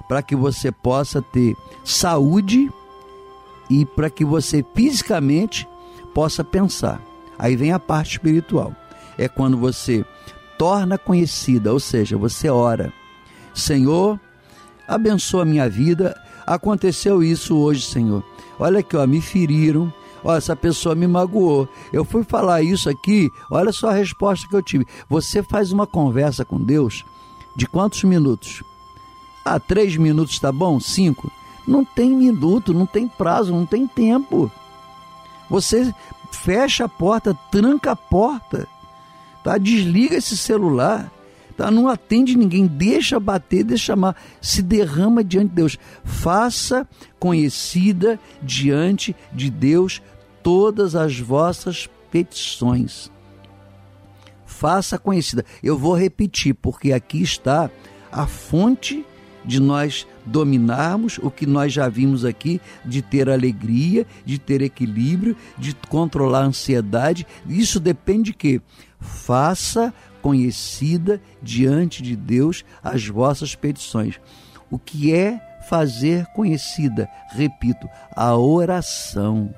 para 0.07 0.23
que 0.23 0.37
você 0.37 0.71
possa 0.71 1.21
ter 1.21 1.57
saúde 1.83 2.71
e 3.69 3.85
para 3.85 4.11
que 4.11 4.25
você 4.25 4.65
fisicamente 4.75 5.67
possa 6.15 6.45
pensar. 6.45 7.01
Aí 7.39 7.57
vem 7.57 7.73
a 7.73 7.79
parte 7.79 8.13
espiritual. 8.13 8.73
É 9.19 9.27
quando 9.27 9.57
você 9.57 10.05
torna 10.59 10.99
conhecida, 10.99 11.73
ou 11.73 11.81
seja, 11.81 12.17
você 12.17 12.49
ora. 12.49 12.93
Senhor, 13.55 14.21
abençoa 14.87 15.43
a 15.43 15.47
minha 15.47 15.69
vida. 15.69 16.19
Aconteceu 16.47 17.23
isso 17.23 17.57
hoje, 17.57 17.83
Senhor. 17.83 18.23
Olha 18.59 18.81
aqui, 18.81 18.97
ó, 18.97 19.07
me 19.07 19.21
feriram. 19.21 19.93
Ó, 20.25 20.35
essa 20.35 20.57
pessoa 20.57 20.95
me 20.95 21.07
magoou. 21.07 21.69
Eu 21.93 22.05
fui 22.05 22.25
falar 22.25 22.63
isso 22.63 22.89
aqui, 22.89 23.31
olha 23.51 23.73
só 23.73 23.91
a 23.91 23.95
resposta 23.95 24.49
que 24.49 24.57
eu 24.57 24.63
tive. 24.63 24.87
Você 25.09 25.43
faz 25.43 25.71
uma 25.73 25.87
conversa 25.87 26.45
com 26.45 26.61
Deus 26.61 27.05
de 27.55 27.67
quantos 27.67 28.03
minutos? 28.03 28.63
Ah, 29.45 29.61
três 29.61 29.97
minutos 29.97 30.39
tá 30.41 30.51
bom? 30.51 30.81
Cinco? 30.81 31.31
Não 31.67 31.85
tem 31.85 32.11
minuto, 32.11 32.75
não 32.75 32.87
tem 32.87 33.07
prazo, 33.07 33.53
não 33.53 33.67
tem 33.67 33.87
tempo. 33.87 34.51
Você 35.49 35.95
fecha 36.33 36.85
a 36.85 36.89
porta, 36.89 37.33
tranca 37.51 37.93
a 37.93 37.97
porta 37.97 38.69
tá? 39.47 39.59
Desliga 39.59 40.17
esse 40.17 40.37
celular, 40.37 41.09
tá? 41.57 41.71
Não 41.71 41.87
atende 41.87 42.37
ninguém, 42.37 42.67
deixa 42.67 43.21
bater, 43.21 43.63
deixa 43.63 43.85
chamar, 43.85 44.17
se 44.41 44.61
derrama 44.61 45.23
diante 45.23 45.51
de 45.51 45.55
Deus. 45.55 45.79
Faça 46.03 46.85
conhecida 47.17 48.19
diante 48.43 49.15
de 49.33 49.49
Deus 49.49 50.03
todas 50.43 50.97
as 50.97 51.21
vossas 51.21 51.89
petições. 52.11 53.09
Faça 54.45 54.99
conhecida. 54.99 55.45
Eu 55.63 55.79
vou 55.79 55.95
repetir, 55.95 56.53
porque 56.53 56.93
aqui 56.93 57.23
está 57.23 57.71
a 58.11 58.27
fonte 58.27 59.07
de 59.45 59.61
nós 59.61 60.09
dominarmos 60.25 61.19
o 61.23 61.31
que 61.31 61.47
nós 61.47 61.73
já 61.73 61.89
vimos 61.89 62.25
aqui, 62.25 62.61
de 62.85 63.01
ter 63.01 63.31
alegria, 63.31 64.05
de 64.25 64.41
ter 64.41 64.61
equilíbrio, 64.61 65.37
de 65.57 65.73
controlar 65.89 66.41
a 66.41 66.47
ansiedade. 66.47 67.25
Isso 67.49 67.79
depende 67.79 68.33
de 68.33 68.35
quê? 68.35 68.61
Faça 69.07 69.95
conhecida 70.21 71.21
diante 71.43 72.03
de 72.03 72.17
Deus 72.17 72.65
as 72.83 73.07
vossas 73.07 73.55
petições. 73.55 74.21
O 74.71 74.79
que 74.79 75.15
é 75.15 75.41
fazer 75.69 76.27
conhecida? 76.27 77.09
Repito, 77.31 77.89
a 78.15 78.37
oração. 78.37 79.55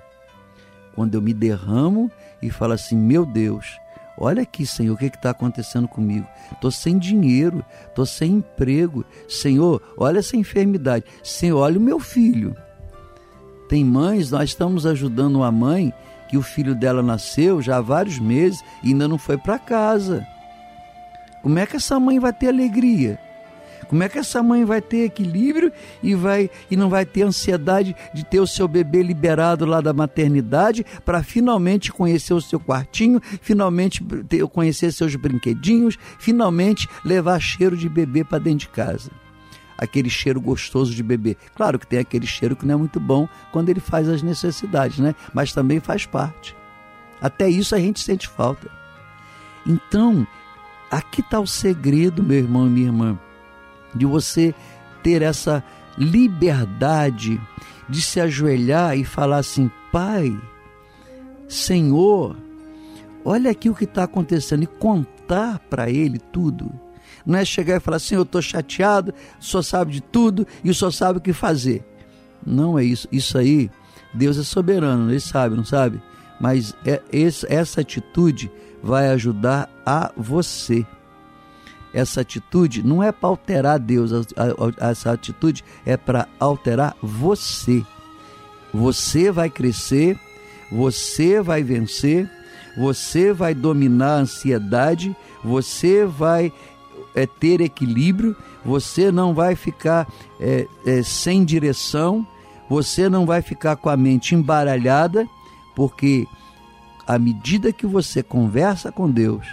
Quando 0.95 1.15
eu 1.15 1.23
me 1.23 1.33
derramo 1.33 2.11
e 2.43 2.51
falo 2.51 2.75
assim: 2.75 2.97
meu 2.97 3.25
Deus, 3.25 3.79
olha 4.19 4.43
aqui, 4.43 4.67
Senhor, 4.67 4.95
o 4.95 4.97
que 4.99 5.07
está 5.07 5.31
acontecendo 5.31 5.89
comigo? 5.89 6.27
Estou 6.53 6.71
sem 6.71 6.99
dinheiro, 6.99 7.65
estou 7.87 8.05
sem 8.05 8.33
emprego. 8.33 9.05
Senhor, 9.29 9.83
olha 9.97 10.19
essa 10.19 10.37
enfermidade. 10.37 11.05
Senhor, 11.23 11.59
olha 11.59 11.79
o 11.79 11.83
meu 11.83 11.99
filho. 11.99 12.55
Tem 13.69 13.85
mães, 13.85 14.31
nós 14.31 14.51
estamos 14.51 14.87
ajudando 14.87 15.37
uma 15.37 15.53
mãe 15.53 15.93
que 16.29 16.37
o 16.37 16.43
filho 16.43 16.75
dela 16.75 17.03
nasceu 17.03 17.61
já 17.61 17.79
há 17.79 17.81
vários 17.81 18.19
meses 18.19 18.63
e 18.83 18.89
ainda 18.89 19.09
não 19.09 19.19
foi 19.19 19.37
para 19.37 19.59
casa. 19.59 20.27
Como 21.43 21.59
é 21.59 21.67
que 21.67 21.77
essa 21.77 21.99
mãe 21.99 22.19
vai 22.19 22.33
ter 22.33 22.49
alegria? 22.49 23.19
Como 23.89 24.03
é 24.03 24.09
que 24.09 24.19
essa 24.19 24.43
mãe 24.43 24.65
vai 24.65 24.83
ter 24.83 25.05
equilíbrio 25.05 25.73
e 26.03 26.15
vai 26.15 26.51
e 26.71 26.77
não 26.77 26.91
vai 26.91 27.07
ter 27.07 27.23
ansiedade 27.23 27.97
de 28.13 28.23
ter 28.23 28.39
o 28.39 28.47
seu 28.47 28.69
bebê 28.69 29.03
liberado 29.03 29.65
lá 29.65 29.81
da 29.81 29.95
maternidade 29.95 30.85
para 31.05 31.23
finalmente 31.23 31.91
conhecer 31.91 32.35
o 32.35 32.41
seu 32.41 32.61
quartinho, 32.61 33.21
finalmente 33.41 34.05
ter, 34.29 34.47
conhecer 34.49 34.93
seus 34.93 35.17
brinquedinhos, 35.17 35.97
finalmente 36.19 36.87
levar 37.03 37.41
cheiro 37.41 37.77
de 37.77 37.89
bebê 37.89 38.23
para 38.23 38.39
dentro 38.39 38.61
de 38.61 38.69
casa? 38.69 39.11
Aquele 39.79 40.11
cheiro 40.11 40.41
gostoso 40.41 40.93
de 40.93 41.03
bebê. 41.03 41.37
Claro 41.55 41.79
que 41.79 41.87
tem 41.87 42.01
aquele 42.01 42.27
cheiro 42.27 42.57
que 42.57 42.67
não 42.67 42.75
é 42.75 42.77
muito 42.77 42.99
bom 42.99 43.29
quando 43.53 43.69
ele 43.69 43.79
faz 43.79 44.09
as 44.09 44.23
necessidades, 44.23 44.99
né? 44.99 45.15
Mas 45.33 45.53
também 45.53 45.79
faz 45.79 46.05
parte. 46.05 46.57
Até 47.23 47.49
isso 47.49 47.75
a 47.75 47.79
gente 47.79 48.01
sente 48.01 48.27
falta. 48.27 48.69
Então, 49.65 50.27
aqui 50.91 51.21
está 51.21 51.39
o 51.39 51.47
segredo, 51.47 52.23
meu 52.23 52.39
irmão 52.39 52.67
e 52.67 52.71
minha 52.71 52.87
irmã, 52.87 53.19
de 53.95 54.05
você 54.05 54.53
ter 55.03 55.23
essa 55.23 55.63
liberdade 55.97 57.41
de 57.89 58.03
se 58.03 58.21
ajoelhar 58.21 58.97
e 58.97 59.05
falar 59.05 59.39
assim: 59.39 59.71
Pai, 59.93 60.37
Senhor, 61.49 62.37
olha 63.25 63.51
aqui 63.51 63.71
o 63.71 63.75
que 63.75 63.85
está 63.85 64.05
acontecendo 64.05 64.65
e 64.65 64.67
contar 64.67 65.59
para 65.71 65.89
Ele 65.91 66.19
tudo 66.19 66.71
não 67.29 67.39
é 67.39 67.45
chegar 67.45 67.77
e 67.77 67.81
falar 67.81 67.99
assim, 67.99 68.15
eu 68.15 68.23
estou 68.23 68.41
chateado, 68.41 69.13
só 69.39 69.61
sabe 69.61 69.93
de 69.93 70.01
tudo 70.01 70.47
e 70.65 70.73
só 70.73 70.91
sabe 70.91 71.19
o 71.19 71.21
que 71.21 71.35
fazer. 71.35 71.85
Não 72.45 72.79
é 72.79 72.85
isso. 72.85 73.07
Isso 73.13 73.37
aí, 73.37 73.71
Deus 74.15 74.39
é 74.39 74.43
soberano, 74.43 75.11
ele 75.11 75.21
sabe, 75.21 75.55
não 75.55 75.65
sabe? 75.65 76.01
Mas 76.41 76.75
é, 76.87 77.03
essa 77.13 77.83
atitude 77.83 78.51
vai 78.83 79.11
ajudar 79.11 79.69
a 79.85 80.11
você. 80.17 80.87
Essa 81.93 82.23
atitude 82.23 82.83
não 82.83 83.03
é 83.03 83.13
para 83.13 83.29
alterar 83.29 83.79
Deus, 83.79 84.11
essa 84.79 85.13
atitude 85.13 85.63
é 85.85 85.99
para 85.99 86.27
alterar 86.41 86.97
você. 87.03 87.85
Você 88.73 89.31
vai 89.31 89.51
crescer, 89.51 90.19
você 90.73 91.43
vai 91.43 91.63
vencer, 91.63 92.31
você 92.79 93.35
vai 93.35 93.55
dominar 93.55 94.15
a 94.15 94.21
ansiedade, 94.21 95.15
você 95.45 96.07
vai 96.07 96.53
é, 97.15 97.27
ter 97.27 97.61
equilíbrio, 97.61 98.37
você 98.65 99.11
não 99.11 99.35
vai 99.35 99.55
ficar 99.55 100.07
é, 100.41 100.67
é, 100.87 101.03
sem 101.03 101.45
direção, 101.45 102.27
você 102.69 103.09
não 103.09 103.25
vai 103.25 103.43
ficar 103.43 103.77
com 103.77 103.89
a 103.89 103.97
mente 103.97 104.35
embaralhada, 104.35 105.27
porque 105.75 106.27
à 107.07 107.19
medida 107.19 107.73
que 107.73 107.87
você 107.87 108.23
conversa 108.23 108.93
com 108.93 109.11
Deus, 109.11 109.47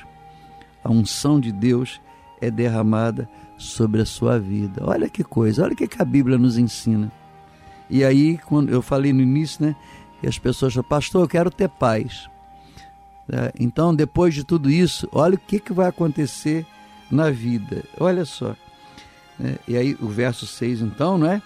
a 0.84 0.92
unção 0.92 1.40
de 1.40 1.52
Deus 1.52 2.02
é 2.42 2.52
derramada 2.52 3.30
sobre 3.58 4.02
a 4.02 4.06
sua 4.06 4.40
vida. 4.40 4.84
Olha 4.86 5.10
que 5.10 5.24
coisa, 5.24 5.64
olha 5.64 5.74
o 5.74 5.76
que 5.76 5.90
a 5.98 6.06
Bíblia 6.06 6.38
nos 6.38 6.58
ensina. 6.58 7.12
E 7.90 8.04
aí, 8.04 8.38
quando 8.38 8.70
eu 8.70 8.82
falei 8.82 9.14
no 9.14 9.22
início, 9.22 9.66
né? 9.66 9.76
E 10.22 10.28
as 10.28 10.40
pessoas 10.40 10.74
falam, 10.74 10.90
pastor, 10.90 11.24
eu 11.24 11.28
quero 11.28 11.52
ter 11.52 11.70
paz. 11.70 12.28
É, 13.30 13.54
então, 13.60 13.94
depois 13.94 14.34
de 14.34 14.44
tudo 14.44 14.70
isso, 14.70 15.08
olha 15.12 15.36
o 15.36 15.40
que, 15.40 15.60
que 15.60 15.74
vai 15.74 15.88
acontecer 15.88 16.66
na 17.12 17.30
vida. 17.30 17.84
Olha 18.00 18.26
só. 18.26 18.56
É, 19.44 19.58
e 19.68 19.78
aí, 19.78 19.98
o 20.00 20.08
verso 20.08 20.46
6, 20.46 20.82
então, 20.82 21.18
não 21.18 21.28
é? 21.28 21.42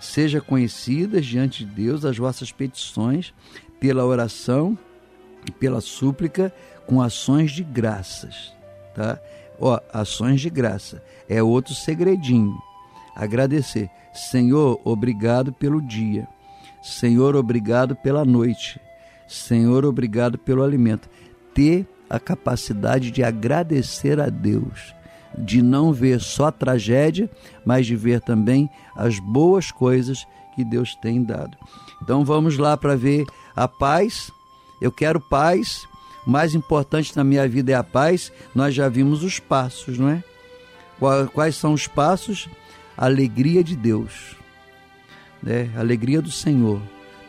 Seja 0.00 0.40
conhecidas 0.40 1.24
diante 1.24 1.64
de 1.64 1.70
Deus 1.70 2.04
as 2.04 2.16
vossas 2.16 2.52
petições 2.52 3.32
pela 3.80 4.04
oração 4.04 4.78
e 5.46 5.50
pela 5.50 5.80
súplica 5.80 6.52
com 6.86 7.00
ações 7.00 7.50
de 7.50 7.62
graças, 7.62 8.52
tá? 8.94 9.18
Ó, 9.58 9.78
ações 9.92 10.40
de 10.40 10.50
graça 10.50 11.02
é 11.28 11.42
outro 11.42 11.74
segredinho. 11.74 12.56
Agradecer. 13.14 13.88
Senhor, 14.12 14.80
obrigado 14.84 15.52
pelo 15.52 15.80
dia. 15.80 16.26
Senhor, 16.82 17.36
obrigado 17.36 17.96
pela 17.96 18.24
noite. 18.24 18.80
Senhor, 19.26 19.84
obrigado 19.84 20.36
pelo 20.36 20.62
alimento. 20.62 21.08
Ter 21.54 21.86
a 22.10 22.20
capacidade 22.20 23.10
de 23.10 23.22
agradecer 23.22 24.20
a 24.20 24.28
Deus, 24.28 24.94
de 25.38 25.62
não 25.62 25.92
ver 25.92 26.20
só 26.20 26.50
tragédia, 26.50 27.30
mas 27.64 27.86
de 27.86 27.96
ver 27.96 28.20
também 28.20 28.70
as 28.96 29.18
boas 29.18 29.70
coisas 29.70 30.26
que 30.54 30.64
Deus 30.64 30.94
tem 30.94 31.22
dado. 31.22 31.56
Então 32.02 32.24
vamos 32.24 32.58
lá 32.58 32.76
para 32.76 32.96
ver 32.96 33.24
a 33.56 33.66
paz. 33.66 34.30
Eu 34.80 34.92
quero 34.92 35.20
paz. 35.20 35.86
O 36.26 36.30
mais 36.30 36.54
importante 36.54 37.16
na 37.16 37.24
minha 37.24 37.46
vida 37.48 37.72
é 37.72 37.74
a 37.74 37.82
paz. 37.84 38.32
Nós 38.54 38.74
já 38.74 38.88
vimos 38.88 39.22
os 39.22 39.38
passos, 39.38 39.98
não 39.98 40.08
é? 40.08 40.22
Quais 41.32 41.56
são 41.56 41.72
os 41.72 41.86
passos? 41.86 42.48
Alegria 42.96 43.64
de 43.64 43.74
Deus, 43.74 44.36
né? 45.42 45.70
Alegria 45.76 46.22
do 46.22 46.30
Senhor. 46.30 46.80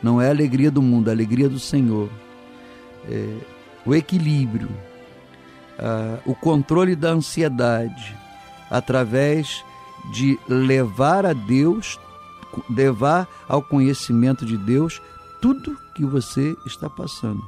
Não 0.01 0.21
é 0.21 0.27
a 0.27 0.29
alegria 0.29 0.69
do 0.69 0.81
mundo, 0.81 1.07
é 1.07 1.11
a 1.11 1.15
alegria 1.15 1.49
do 1.49 1.59
Senhor. 1.59 2.09
É, 3.09 3.37
o 3.85 3.93
equilíbrio, 3.93 4.69
o 6.25 6.33
controle 6.35 6.95
da 6.95 7.09
ansiedade, 7.09 8.17
através 8.69 9.63
de 10.11 10.39
levar 10.47 11.25
a 11.25 11.33
Deus, 11.33 11.99
levar 12.69 13.27
ao 13.47 13.61
conhecimento 13.61 14.45
de 14.45 14.57
Deus 14.57 15.01
tudo 15.41 15.77
que 15.95 16.05
você 16.05 16.55
está 16.65 16.89
passando. 16.89 17.43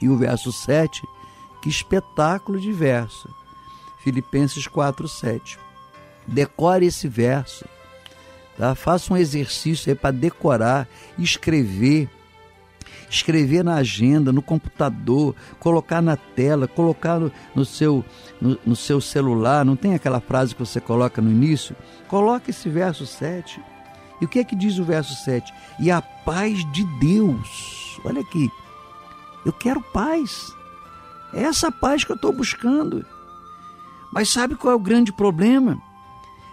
E 0.00 0.08
o 0.08 0.16
verso 0.16 0.52
7, 0.52 1.02
que 1.62 1.68
espetáculo 1.68 2.60
de 2.60 2.72
verso. 2.72 3.28
Filipenses 4.02 4.66
4, 4.66 5.06
7. 5.06 5.58
Decore 6.26 6.86
esse 6.86 7.06
verso. 7.06 7.64
Tá? 8.56 8.74
Faça 8.74 9.12
um 9.12 9.16
exercício 9.16 9.94
para 9.96 10.10
decorar, 10.10 10.88
escrever. 11.18 12.08
Escrever 13.12 13.62
na 13.62 13.74
agenda, 13.74 14.32
no 14.32 14.40
computador, 14.40 15.36
colocar 15.60 16.00
na 16.00 16.16
tela, 16.16 16.66
colocar 16.66 17.20
no, 17.20 17.30
no 17.54 17.62
seu, 17.62 18.02
no, 18.40 18.58
no 18.64 18.74
seu 18.74 19.02
celular. 19.02 19.66
Não 19.66 19.76
tem 19.76 19.94
aquela 19.94 20.18
frase 20.18 20.54
que 20.54 20.64
você 20.64 20.80
coloca 20.80 21.20
no 21.20 21.30
início? 21.30 21.76
Coloque 22.08 22.50
esse 22.50 22.70
verso 22.70 23.04
7. 23.04 23.62
E 24.18 24.24
o 24.24 24.28
que 24.28 24.38
é 24.38 24.44
que 24.44 24.56
diz 24.56 24.78
o 24.78 24.84
verso 24.84 25.14
7? 25.24 25.52
E 25.78 25.90
a 25.90 26.00
paz 26.00 26.64
de 26.72 26.84
Deus. 26.98 28.00
Olha 28.02 28.22
aqui. 28.22 28.48
Eu 29.44 29.52
quero 29.52 29.82
paz. 29.82 30.50
É 31.34 31.42
essa 31.42 31.70
paz 31.70 32.04
que 32.04 32.12
eu 32.12 32.16
estou 32.16 32.32
buscando. 32.32 33.04
Mas 34.10 34.30
sabe 34.30 34.54
qual 34.54 34.72
é 34.72 34.76
o 34.76 34.80
grande 34.80 35.12
problema? 35.12 35.76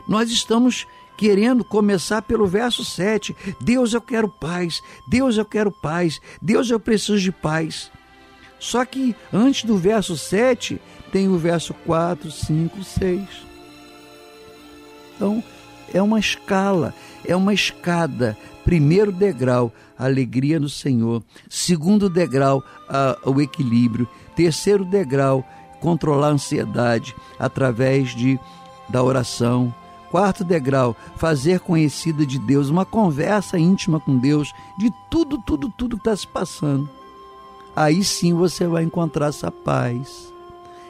Nós 0.09 0.29
estamos 0.29 0.85
querendo 1.19 1.65
começar 1.65 2.21
pelo 2.21 2.47
verso 2.47 2.85
7. 2.85 3.35
Deus, 3.59 3.93
eu 3.93 3.99
quero 3.99 4.29
paz. 4.29 4.81
Deus, 5.05 5.35
eu 5.35 5.43
quero 5.43 5.69
paz. 5.69 6.21
Deus, 6.41 6.69
eu 6.69 6.79
preciso 6.79 7.19
de 7.19 7.29
paz. 7.29 7.91
Só 8.57 8.85
que 8.85 9.13
antes 9.33 9.65
do 9.65 9.77
verso 9.77 10.15
7 10.15 10.81
tem 11.11 11.27
o 11.27 11.37
verso 11.37 11.73
4, 11.85 12.31
5, 12.31 12.83
6. 12.85 13.27
Então, 15.13 15.43
é 15.93 16.01
uma 16.01 16.21
escala, 16.21 16.95
é 17.25 17.35
uma 17.35 17.53
escada. 17.53 18.37
Primeiro 18.63 19.11
degrau, 19.11 19.73
a 19.97 20.05
alegria 20.05 20.57
no 20.57 20.69
Senhor. 20.69 21.21
Segundo 21.49 22.09
degrau, 22.09 22.63
a, 22.87 23.17
o 23.25 23.41
equilíbrio. 23.41 24.07
Terceiro 24.37 24.85
degrau, 24.85 25.45
controlar 25.81 26.27
a 26.27 26.31
ansiedade 26.31 27.13
através 27.37 28.15
de, 28.15 28.39
da 28.87 29.03
oração. 29.03 29.75
Quarto 30.11 30.43
degrau, 30.43 30.95
fazer 31.15 31.59
conhecida 31.59 32.25
de 32.25 32.39
Deus, 32.39 32.69
uma 32.69 32.85
conversa 32.85 33.59
íntima 33.59 33.99
com 33.99 34.17
Deus, 34.17 34.53
de 34.77 34.91
tudo, 35.09 35.37
tudo, 35.37 35.69
tudo 35.69 35.97
que 35.97 36.01
está 36.01 36.15
se 36.15 36.27
passando. 36.27 36.89
Aí 37.75 38.03
sim 38.03 38.33
você 38.33 38.65
vai 38.67 38.83
encontrar 38.83 39.27
essa 39.27 39.51
paz. 39.51 40.33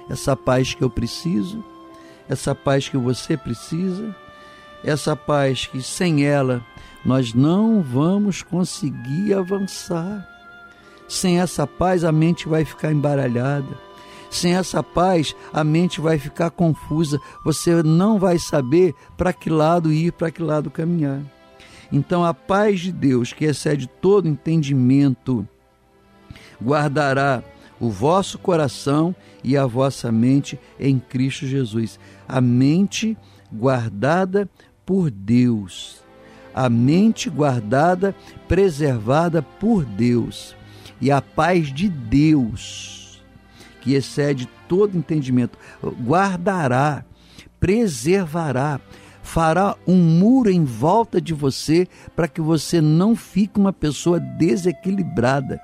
Essa 0.10 0.36
paz 0.36 0.74
que 0.74 0.84
eu 0.84 0.90
preciso, 0.90 1.64
essa 2.28 2.56
paz 2.56 2.88
que 2.88 2.98
você 2.98 3.38
precisa, 3.38 4.16
essa 4.84 5.16
paz 5.16 5.68
que 5.68 5.82
sem 5.82 6.24
ela 6.24 6.66
nós 7.06 7.34
não 7.34 7.82
vamos 7.82 8.42
conseguir 8.42 9.34
avançar. 9.34 10.28
Sem 11.08 11.40
essa 11.40 11.68
paz 11.68 12.04
a 12.04 12.12
mente 12.12 12.48
vai 12.48 12.64
ficar 12.66 12.92
embaralhada 12.92 13.89
sem 14.30 14.56
essa 14.56 14.84
paz, 14.84 15.36
a 15.52 15.64
mente 15.64 16.00
vai 16.00 16.20
ficar 16.20 16.52
confusa, 16.52 17.20
você 17.44 17.82
não 17.82 18.20
vai 18.20 18.38
saber 18.38 18.94
para 19.18 19.34
que 19.34 19.50
lado 19.50 19.92
ir, 19.92 20.12
para 20.14 20.30
que 20.30 20.42
lado 20.42 20.70
caminhar. 20.70 21.22
Então, 21.92 22.24
a 22.24 22.34
paz 22.34 22.82
de 22.82 22.92
Deus, 22.92 23.34
que 23.34 23.46
excede 23.46 23.88
todo 23.88 24.28
entendimento, 24.28 25.48
guardará 26.62 27.44
o 27.80 27.90
vosso 27.90 28.38
coração 28.38 29.16
e 29.44 29.58
a 29.58 29.66
vossa 29.66 30.12
mente 30.12 30.60
em 30.80 31.00
Cristo 31.00 31.48
Jesus. 31.48 32.00
A 32.28 32.40
mente 32.40 33.18
guardada 33.52 34.48
por 34.86 35.10
Deus. 35.10 36.04
A 36.54 36.70
mente 36.70 37.30
guardada, 37.30 38.16
preservada 38.48 39.42
por 39.42 39.84
Deus. 39.84 40.56
E 41.02 41.10
a 41.10 41.22
paz 41.22 41.74
de 41.74 41.88
Deus 41.88 42.99
que 43.82 43.94
excede 43.94 44.48
todo 44.68 44.98
entendimento, 44.98 45.58
guardará, 46.04 47.04
preservará, 47.60 48.80
fará 49.22 49.76
um 49.88 49.96
muro 49.96 50.50
em 50.50 50.64
volta 50.64 51.20
de 51.22 51.34
você 51.34 51.88
para 52.16 52.28
que 52.28 52.42
você 52.42 52.82
não 52.82 53.16
fique 53.16 53.60
uma 53.60 53.74
pessoa 53.74 54.20
desequilibrada. 54.20 55.60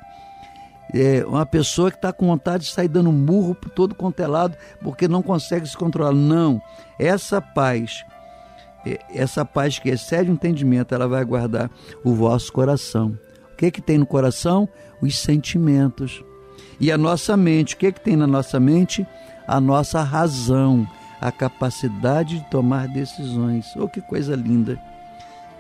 É 0.93 1.25
uma 1.25 1.45
pessoa 1.45 1.89
que 1.89 1.97
está 1.97 2.13
com 2.13 2.27
vontade 2.27 2.65
de 2.65 2.71
sair 2.71 2.87
dando 2.87 3.11
murro 3.11 3.55
por 3.55 3.69
todo 3.69 3.95
quanto 3.95 4.19
é 4.21 4.27
porque 4.81 5.07
não 5.07 5.21
consegue 5.21 5.67
se 5.67 5.75
controlar. 5.75 6.13
Não, 6.13 6.61
essa 6.99 7.41
paz, 7.41 8.05
é, 8.85 8.99
essa 9.13 9.43
paz 9.43 9.79
que 9.79 9.89
excede 9.89 10.29
o 10.29 10.33
entendimento, 10.33 10.93
ela 10.93 11.07
vai 11.07 11.25
guardar 11.25 11.69
o 12.03 12.13
vosso 12.13 12.53
coração. 12.53 13.17
O 13.51 13.55
que, 13.57 13.71
que 13.71 13.81
tem 13.81 13.97
no 13.97 14.05
coração? 14.05 14.69
Os 15.01 15.17
sentimentos 15.17 16.23
e 16.79 16.91
a 16.91 16.97
nossa 16.97 17.37
mente, 17.37 17.75
o 17.75 17.77
que, 17.77 17.87
é 17.87 17.91
que 17.91 18.01
tem 18.01 18.15
na 18.15 18.27
nossa 18.27 18.59
mente? 18.59 19.05
A 19.47 19.59
nossa 19.59 20.01
razão, 20.01 20.87
a 21.21 21.31
capacidade 21.31 22.39
de 22.39 22.49
tomar 22.49 22.87
decisões. 22.87 23.65
Oh, 23.75 23.87
que 23.87 24.01
coisa 24.01 24.35
linda! 24.35 24.79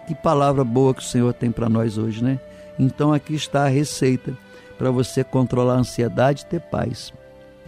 Que 0.07 0.13
palavra 0.13 0.63
boa 0.63 0.93
que 0.93 1.01
o 1.01 1.05
Senhor 1.05 1.33
tem 1.33 1.51
para 1.51 1.67
nós 1.67 1.97
hoje, 1.97 2.23
né? 2.23 2.39
Então 2.77 3.13
aqui 3.13 3.33
está 3.33 3.65
a 3.65 3.69
receita 3.69 4.37
para 4.77 4.91
você 4.91 5.23
controlar 5.23 5.75
a 5.75 5.79
ansiedade 5.79 6.43
e 6.43 6.45
ter 6.45 6.59
paz. 6.59 7.13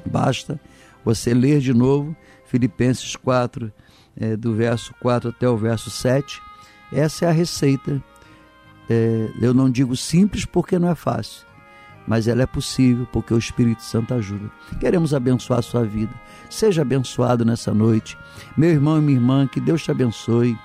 Basta 0.05 0.59
você 1.03 1.33
ler 1.33 1.59
de 1.59 1.73
novo 1.73 2.15
Filipenses 2.45 3.15
4, 3.15 3.71
é, 4.19 4.35
do 4.35 4.53
verso 4.53 4.93
4 4.99 5.29
até 5.29 5.49
o 5.49 5.57
verso 5.57 5.89
7. 5.89 6.41
Essa 6.91 7.25
é 7.25 7.29
a 7.29 7.31
receita. 7.31 8.01
É, 8.89 9.29
eu 9.41 9.53
não 9.53 9.69
digo 9.69 9.95
simples 9.95 10.45
porque 10.45 10.77
não 10.77 10.89
é 10.89 10.95
fácil, 10.95 11.45
mas 12.07 12.27
ela 12.27 12.41
é 12.41 12.45
possível 12.45 13.07
porque 13.11 13.33
o 13.33 13.37
Espírito 13.37 13.83
Santo 13.83 14.13
ajuda. 14.13 14.49
Queremos 14.79 15.13
abençoar 15.13 15.59
a 15.59 15.63
sua 15.63 15.83
vida. 15.83 16.13
Seja 16.49 16.81
abençoado 16.81 17.43
nessa 17.43 17.73
noite. 17.73 18.17
Meu 18.55 18.69
irmão 18.69 18.97
e 18.97 19.01
minha 19.01 19.17
irmã, 19.17 19.45
que 19.45 19.59
Deus 19.59 19.83
te 19.83 19.91
abençoe, 19.91 20.57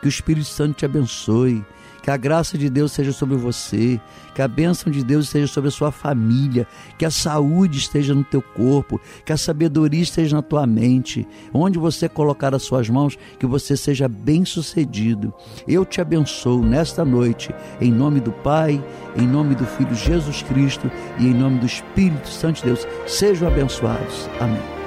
que 0.00 0.06
o 0.06 0.08
Espírito 0.08 0.46
Santo 0.46 0.74
te 0.74 0.84
abençoe 0.84 1.64
que 2.08 2.12
a 2.12 2.16
graça 2.16 2.56
de 2.56 2.70
Deus 2.70 2.92
seja 2.92 3.12
sobre 3.12 3.36
você, 3.36 4.00
que 4.34 4.40
a 4.40 4.48
bênção 4.48 4.90
de 4.90 5.04
Deus 5.04 5.26
esteja 5.26 5.46
sobre 5.46 5.68
a 5.68 5.70
sua 5.70 5.92
família, 5.92 6.66
que 6.96 7.04
a 7.04 7.10
saúde 7.10 7.76
esteja 7.76 8.14
no 8.14 8.24
teu 8.24 8.40
corpo, 8.40 8.98
que 9.26 9.30
a 9.30 9.36
sabedoria 9.36 10.00
esteja 10.00 10.34
na 10.34 10.40
tua 10.40 10.66
mente. 10.66 11.28
Onde 11.52 11.78
você 11.78 12.08
colocar 12.08 12.54
as 12.54 12.62
suas 12.62 12.88
mãos, 12.88 13.18
que 13.38 13.44
você 13.44 13.76
seja 13.76 14.08
bem-sucedido. 14.08 15.34
Eu 15.66 15.84
te 15.84 16.00
abençoo 16.00 16.64
nesta 16.64 17.04
noite, 17.04 17.54
em 17.78 17.92
nome 17.92 18.20
do 18.20 18.32
Pai, 18.32 18.82
em 19.14 19.26
nome 19.26 19.54
do 19.54 19.66
Filho 19.66 19.94
Jesus 19.94 20.42
Cristo 20.42 20.90
e 21.18 21.26
em 21.26 21.34
nome 21.34 21.58
do 21.58 21.66
Espírito 21.66 22.28
Santo 22.28 22.62
de 22.62 22.68
Deus. 22.68 22.88
Sejam 23.06 23.48
abençoados. 23.48 24.30
Amém. 24.40 24.77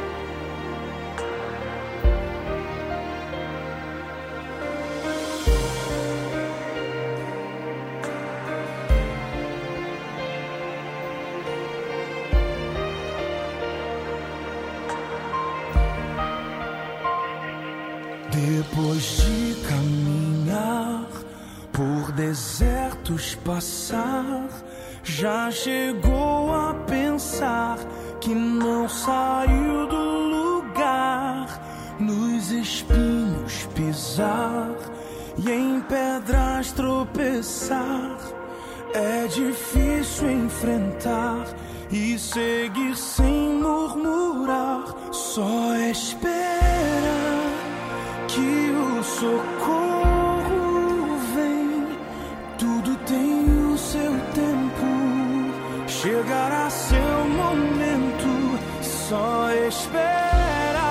Chegará 56.22 56.70
seu 56.70 57.26
momento, 57.26 58.60
só 58.82 59.52
espera. 59.68 60.82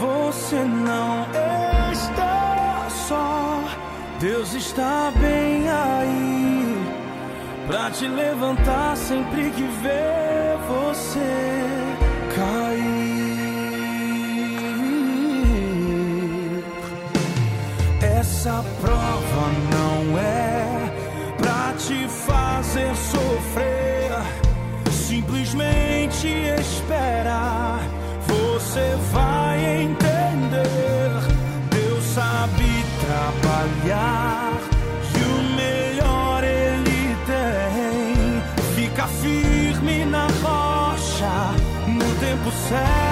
Você 0.00 0.56
não 0.56 1.26
está 1.92 2.86
só, 3.06 3.62
Deus 4.18 4.54
está 4.54 5.12
bem 5.16 5.68
aí 5.68 6.86
pra 7.66 7.90
te 7.90 8.08
levantar 8.08 8.96
sempre 8.96 9.50
que 9.50 9.62
vê 9.82 10.56
você 10.68 11.30
cair. 12.34 12.98
Essa 18.18 18.64
prova 18.80 19.50
não 19.72 20.18
é 20.18 20.48
pra 21.36 21.72
te 21.76 22.08
fazer 22.08 22.94
sofrer, 22.96 23.27
Você 28.26 28.96
vai 29.12 29.82
entender. 29.82 31.10
Deus 31.70 32.04
sabe 32.14 32.84
trabalhar 33.00 34.52
e 35.14 35.22
o 35.22 35.42
melhor 35.54 36.42
ele 36.44 37.16
tem. 37.26 38.42
Fica 38.74 39.06
firme 39.06 40.06
na 40.06 40.26
rocha, 40.42 41.54
no 41.86 42.14
tempo 42.20 42.50
certo 42.68 43.07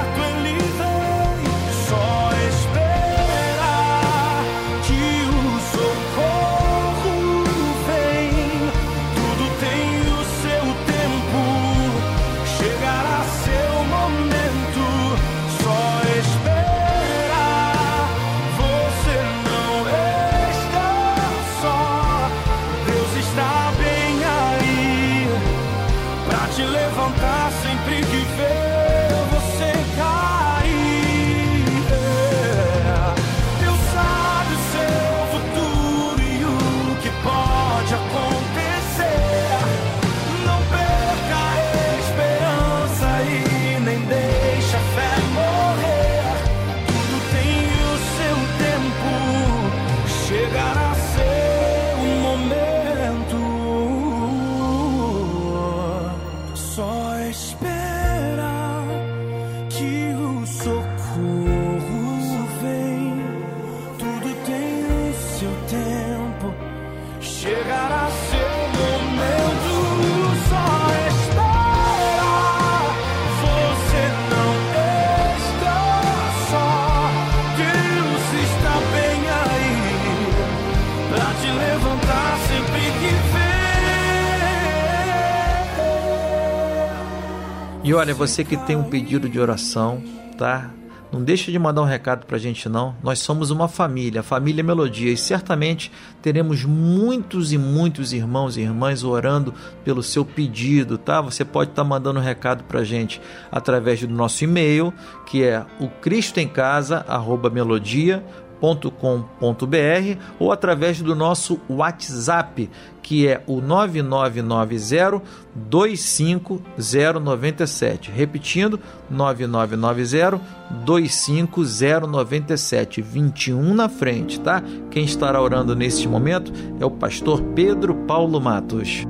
E 87.86 87.94
olha, 87.94 88.12
você 88.12 88.42
que 88.42 88.56
tem 88.56 88.74
um 88.74 88.82
pedido 88.82 89.28
de 89.28 89.38
oração, 89.38 90.02
tá? 90.36 90.72
Não 91.12 91.22
deixa 91.22 91.52
de 91.52 91.58
mandar 91.58 91.82
um 91.82 91.84
recado 91.84 92.26
pra 92.26 92.36
gente 92.36 92.68
não. 92.68 92.96
Nós 93.00 93.20
somos 93.20 93.52
uma 93.52 93.68
família, 93.68 94.22
a 94.22 94.24
família 94.24 94.64
Melodia, 94.64 95.12
e 95.12 95.16
certamente 95.16 95.92
teremos 96.20 96.64
muitos 96.64 97.52
e 97.52 97.58
muitos 97.58 98.12
irmãos 98.12 98.56
e 98.56 98.62
irmãs 98.62 99.04
orando 99.04 99.54
pelo 99.84 100.02
seu 100.02 100.24
pedido, 100.24 100.98
tá? 100.98 101.20
Você 101.20 101.44
pode 101.44 101.70
estar 101.70 101.84
mandando 101.84 102.18
um 102.18 102.22
recado 102.22 102.64
pra 102.64 102.82
gente 102.82 103.20
através 103.52 104.00
do 104.00 104.12
nosso 104.12 104.42
e-mail, 104.42 104.92
que 105.24 105.44
é 105.44 105.64
o 105.78 105.86
cristoemcasa@melodia 105.86 108.24
com.br 108.60 110.18
ou 110.38 110.52
através 110.52 111.02
do 111.02 111.14
nosso 111.14 111.60
WhatsApp, 111.68 112.70
que 113.02 113.28
é 113.28 113.42
o 113.46 113.60
9990 113.60 115.20
25097. 115.54 118.10
Repetindo, 118.10 118.80
9990 119.10 120.40
25097, 120.84 123.02
21 123.02 123.74
na 123.74 123.88
frente, 123.88 124.40
tá? 124.40 124.60
Quem 124.90 125.04
estará 125.04 125.40
orando 125.40 125.76
neste 125.76 126.08
momento 126.08 126.52
é 126.80 126.84
o 126.84 126.90
pastor 126.90 127.40
Pedro 127.54 127.94
Paulo 128.06 128.40
Matos. 128.40 129.06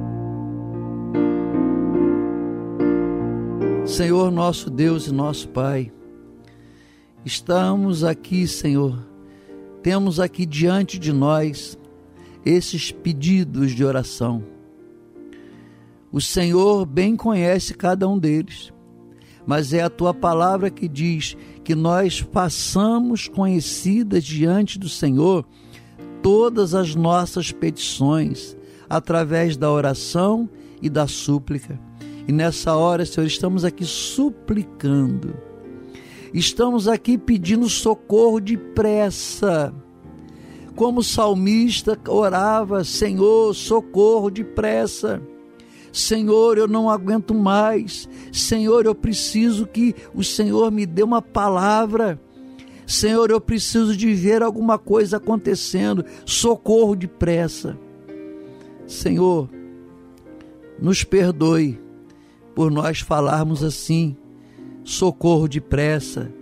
Senhor 3.86 4.32
nosso 4.32 4.68
Deus 4.68 5.06
e 5.06 5.12
nosso 5.12 5.48
Pai, 5.48 5.92
estamos 7.24 8.02
aqui, 8.02 8.46
Senhor, 8.46 8.98
temos 9.86 10.18
aqui 10.18 10.44
diante 10.44 10.98
de 10.98 11.12
nós 11.12 11.78
esses 12.44 12.90
pedidos 12.90 13.70
de 13.70 13.84
oração. 13.84 14.42
O 16.10 16.20
Senhor 16.20 16.84
bem 16.84 17.14
conhece 17.14 17.72
cada 17.72 18.08
um 18.08 18.18
deles, 18.18 18.72
mas 19.46 19.72
é 19.72 19.84
a 19.84 19.88
tua 19.88 20.12
palavra 20.12 20.70
que 20.70 20.88
diz 20.88 21.36
que 21.62 21.76
nós 21.76 22.18
façamos 22.18 23.28
conhecidas 23.28 24.24
diante 24.24 24.76
do 24.76 24.88
Senhor 24.88 25.46
todas 26.20 26.74
as 26.74 26.96
nossas 26.96 27.52
petições 27.52 28.56
através 28.90 29.56
da 29.56 29.70
oração 29.70 30.50
e 30.82 30.90
da 30.90 31.06
súplica. 31.06 31.78
E 32.26 32.32
nessa 32.32 32.74
hora, 32.74 33.06
Senhor, 33.06 33.24
estamos 33.28 33.64
aqui 33.64 33.84
suplicando. 33.84 35.32
Estamos 36.36 36.86
aqui 36.86 37.16
pedindo 37.16 37.66
socorro 37.66 38.38
depressa. 38.40 39.72
Como 40.74 41.00
o 41.00 41.02
salmista 41.02 41.98
orava, 42.06 42.84
Senhor, 42.84 43.54
socorro 43.54 44.28
depressa. 44.30 45.22
Senhor, 45.90 46.58
eu 46.58 46.68
não 46.68 46.90
aguento 46.90 47.32
mais. 47.32 48.06
Senhor, 48.30 48.84
eu 48.84 48.94
preciso 48.94 49.66
que 49.66 49.94
o 50.14 50.22
Senhor 50.22 50.70
me 50.70 50.84
dê 50.84 51.02
uma 51.02 51.22
palavra. 51.22 52.20
Senhor, 52.86 53.30
eu 53.30 53.40
preciso 53.40 53.96
de 53.96 54.12
ver 54.12 54.42
alguma 54.42 54.76
coisa 54.78 55.16
acontecendo. 55.16 56.04
Socorro 56.26 56.94
depressa. 56.94 57.78
Senhor, 58.86 59.48
nos 60.78 61.02
perdoe 61.02 61.80
por 62.54 62.70
nós 62.70 63.00
falarmos 63.00 63.64
assim. 63.64 64.14
Socorro 64.86 65.48
depressa. 65.48 66.32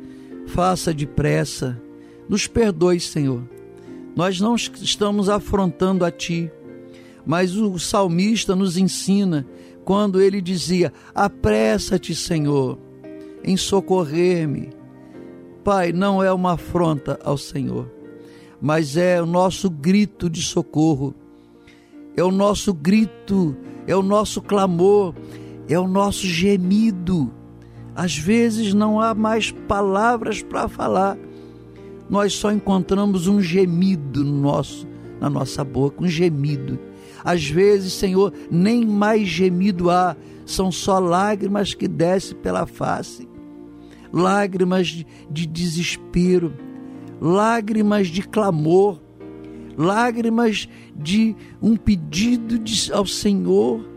Faça 0.46 0.92
depressa. 0.92 1.80
Nos 2.28 2.46
perdoe, 2.46 3.00
Senhor. 3.00 3.42
Nós 4.14 4.38
não 4.38 4.54
estamos 4.54 5.30
afrontando 5.30 6.04
a 6.04 6.10
Ti, 6.10 6.52
mas 7.24 7.56
o 7.56 7.78
salmista 7.78 8.54
nos 8.54 8.76
ensina 8.76 9.46
quando 9.82 10.20
ele 10.20 10.42
dizia: 10.42 10.92
Apressa-te, 11.14 12.14
Senhor, 12.14 12.78
em 13.42 13.56
socorrer-me. 13.56 14.68
Pai, 15.64 15.90
não 15.90 16.22
é 16.22 16.30
uma 16.30 16.52
afronta 16.52 17.18
ao 17.24 17.38
Senhor, 17.38 17.90
mas 18.60 18.94
é 18.98 19.22
o 19.22 19.26
nosso 19.26 19.70
grito 19.70 20.28
de 20.28 20.42
socorro. 20.42 21.14
é 22.14 22.22
o 22.22 22.30
nosso 22.30 22.74
grito, 22.74 23.56
é 23.86 23.96
o 23.96 24.02
nosso 24.02 24.42
clamor, 24.42 25.14
é 25.66 25.78
o 25.78 25.88
nosso 25.88 26.26
gemido. 26.26 27.32
Às 27.94 28.18
vezes 28.18 28.74
não 28.74 29.00
há 29.00 29.14
mais 29.14 29.52
palavras 29.52 30.42
para 30.42 30.68
falar. 30.68 31.16
Nós 32.10 32.32
só 32.32 32.50
encontramos 32.50 33.28
um 33.28 33.40
gemido 33.40 34.24
no 34.24 34.40
nosso, 34.40 34.86
na 35.20 35.30
nossa 35.30 35.62
boca, 35.62 36.02
um 36.02 36.08
gemido. 36.08 36.78
Às 37.24 37.48
vezes, 37.48 37.92
Senhor, 37.92 38.32
nem 38.50 38.84
mais 38.84 39.28
gemido 39.28 39.90
há, 39.90 40.16
são 40.44 40.70
só 40.72 40.98
lágrimas 40.98 41.72
que 41.72 41.86
descem 41.86 42.36
pela 42.36 42.66
face. 42.66 43.28
Lágrimas 44.12 44.88
de, 44.88 45.06
de 45.30 45.46
desespero, 45.46 46.52
lágrimas 47.20 48.08
de 48.08 48.22
clamor, 48.22 49.00
lágrimas 49.78 50.68
de 50.94 51.34
um 51.62 51.76
pedido 51.76 52.60
ao 52.92 53.06
Senhor. 53.06 53.88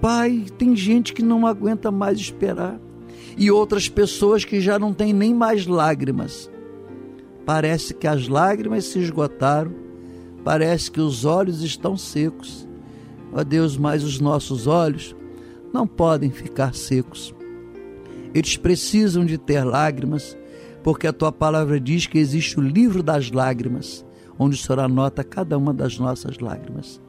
Pai, 0.00 0.46
tem 0.56 0.74
gente 0.74 1.12
que 1.12 1.22
não 1.22 1.46
aguenta 1.46 1.90
mais 1.90 2.18
esperar 2.18 2.80
e 3.36 3.50
outras 3.50 3.88
pessoas 3.88 4.44
que 4.44 4.60
já 4.60 4.78
não 4.78 4.92
têm 4.92 5.12
nem 5.12 5.34
mais 5.34 5.66
lágrimas. 5.66 6.50
Parece 7.44 7.94
que 7.94 8.06
as 8.06 8.28
lágrimas 8.28 8.84
se 8.84 8.98
esgotaram, 8.98 9.72
parece 10.42 10.90
que 10.90 11.00
os 11.00 11.24
olhos 11.24 11.62
estão 11.62 11.96
secos. 11.96 12.68
Ó 13.32 13.42
Deus, 13.42 13.76
mas 13.76 14.02
os 14.02 14.20
nossos 14.20 14.66
olhos 14.66 15.14
não 15.72 15.86
podem 15.86 16.30
ficar 16.30 16.74
secos. 16.74 17.34
Eles 18.32 18.56
precisam 18.56 19.24
de 19.24 19.38
ter 19.38 19.64
lágrimas, 19.64 20.36
porque 20.82 21.06
a 21.06 21.12
tua 21.12 21.32
palavra 21.32 21.80
diz 21.80 22.06
que 22.06 22.18
existe 22.18 22.58
o 22.58 22.62
livro 22.62 23.02
das 23.02 23.30
lágrimas 23.30 24.04
onde 24.38 24.56
o 24.56 24.58
Senhor 24.58 24.80
anota 24.80 25.22
cada 25.22 25.56
uma 25.56 25.72
das 25.72 25.98
nossas 25.98 26.38
lágrimas. 26.38 27.00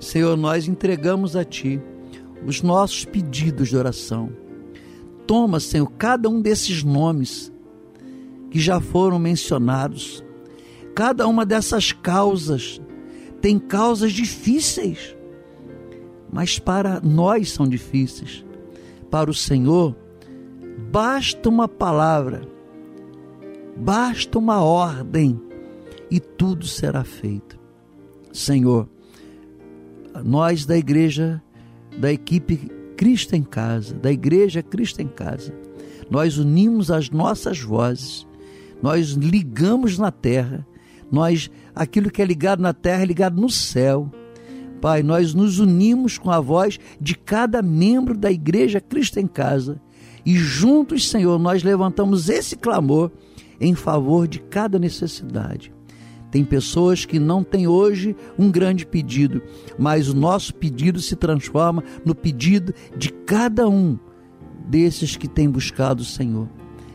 Senhor, 0.00 0.36
nós 0.36 0.68
entregamos 0.68 1.34
a 1.34 1.44
Ti 1.44 1.80
os 2.46 2.62
nossos 2.62 3.04
pedidos 3.04 3.68
de 3.68 3.76
oração. 3.76 4.30
Toma, 5.28 5.60
Senhor, 5.60 5.92
cada 5.98 6.26
um 6.26 6.40
desses 6.40 6.82
nomes 6.82 7.52
que 8.50 8.58
já 8.58 8.80
foram 8.80 9.18
mencionados. 9.18 10.24
Cada 10.94 11.28
uma 11.28 11.44
dessas 11.44 11.92
causas 11.92 12.80
tem 13.38 13.58
causas 13.58 14.12
difíceis, 14.12 15.14
mas 16.32 16.58
para 16.58 16.98
nós 17.02 17.52
são 17.52 17.68
difíceis. 17.68 18.42
Para 19.10 19.30
o 19.30 19.34
Senhor, 19.34 19.94
basta 20.90 21.46
uma 21.46 21.68
palavra, 21.68 22.48
basta 23.76 24.38
uma 24.38 24.62
ordem 24.62 25.38
e 26.10 26.18
tudo 26.18 26.66
será 26.66 27.04
feito. 27.04 27.60
Senhor, 28.32 28.88
nós 30.24 30.64
da 30.64 30.78
igreja, 30.78 31.42
da 32.00 32.10
equipe 32.10 32.77
Cristo 32.98 33.36
em 33.36 33.44
Casa, 33.44 33.94
da 33.94 34.10
igreja 34.10 34.60
Cristo 34.60 35.00
em 35.00 35.06
Casa, 35.06 35.54
nós 36.10 36.36
unimos 36.36 36.90
as 36.90 37.08
nossas 37.10 37.60
vozes, 37.60 38.26
nós 38.82 39.10
ligamos 39.10 39.96
na 39.98 40.10
terra, 40.10 40.66
nós 41.10 41.48
aquilo 41.76 42.10
que 42.10 42.20
é 42.20 42.24
ligado 42.24 42.60
na 42.60 42.74
terra 42.74 43.04
é 43.04 43.06
ligado 43.06 43.40
no 43.40 43.48
céu. 43.48 44.10
Pai, 44.80 45.04
nós 45.04 45.32
nos 45.32 45.60
unimos 45.60 46.18
com 46.18 46.28
a 46.28 46.40
voz 46.40 46.80
de 47.00 47.14
cada 47.14 47.62
membro 47.62 48.18
da 48.18 48.32
igreja 48.32 48.80
Cristo 48.80 49.20
em 49.20 49.28
Casa 49.28 49.80
e 50.26 50.34
juntos, 50.36 51.08
Senhor, 51.08 51.38
nós 51.38 51.62
levantamos 51.62 52.28
esse 52.28 52.56
clamor 52.56 53.12
em 53.60 53.76
favor 53.76 54.26
de 54.26 54.40
cada 54.40 54.76
necessidade. 54.76 55.72
Tem 56.30 56.44
pessoas 56.44 57.04
que 57.04 57.18
não 57.18 57.42
têm 57.42 57.66
hoje 57.66 58.14
um 58.38 58.50
grande 58.50 58.84
pedido, 58.84 59.42
mas 59.78 60.08
o 60.08 60.14
nosso 60.14 60.54
pedido 60.54 61.00
se 61.00 61.16
transforma 61.16 61.82
no 62.04 62.14
pedido 62.14 62.74
de 62.96 63.10
cada 63.10 63.68
um 63.68 63.98
desses 64.68 65.16
que 65.16 65.26
tem 65.26 65.48
buscado 65.48 66.02
o 66.02 66.06
Senhor. 66.06 66.48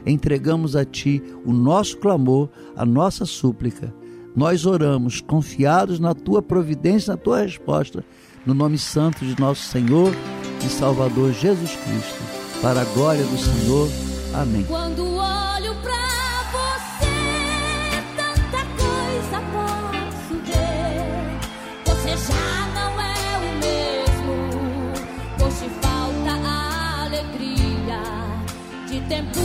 Entregamos 0.05 0.75
a 0.75 0.85
Ti 0.85 1.23
o 1.45 1.51
nosso 1.51 1.97
clamor, 1.97 2.49
a 2.75 2.85
nossa 2.85 3.25
súplica. 3.25 3.93
Nós 4.35 4.65
oramos 4.65 5.21
confiados 5.21 5.99
na 5.99 6.13
Tua 6.13 6.41
providência, 6.41 7.11
na 7.11 7.17
Tua 7.17 7.41
resposta, 7.41 8.03
no 8.45 8.53
nome 8.53 8.77
santo 8.77 9.25
de 9.25 9.39
nosso 9.39 9.61
Senhor 9.61 10.13
e 10.65 10.69
Salvador 10.69 11.31
Jesus 11.33 11.75
Cristo. 11.75 12.61
Para 12.61 12.81
a 12.81 12.85
glória 12.85 13.23
do 13.23 13.37
Senhor. 13.37 13.89
Amém. 14.33 14.63
Quando 14.63 15.12
tempo 29.13 29.42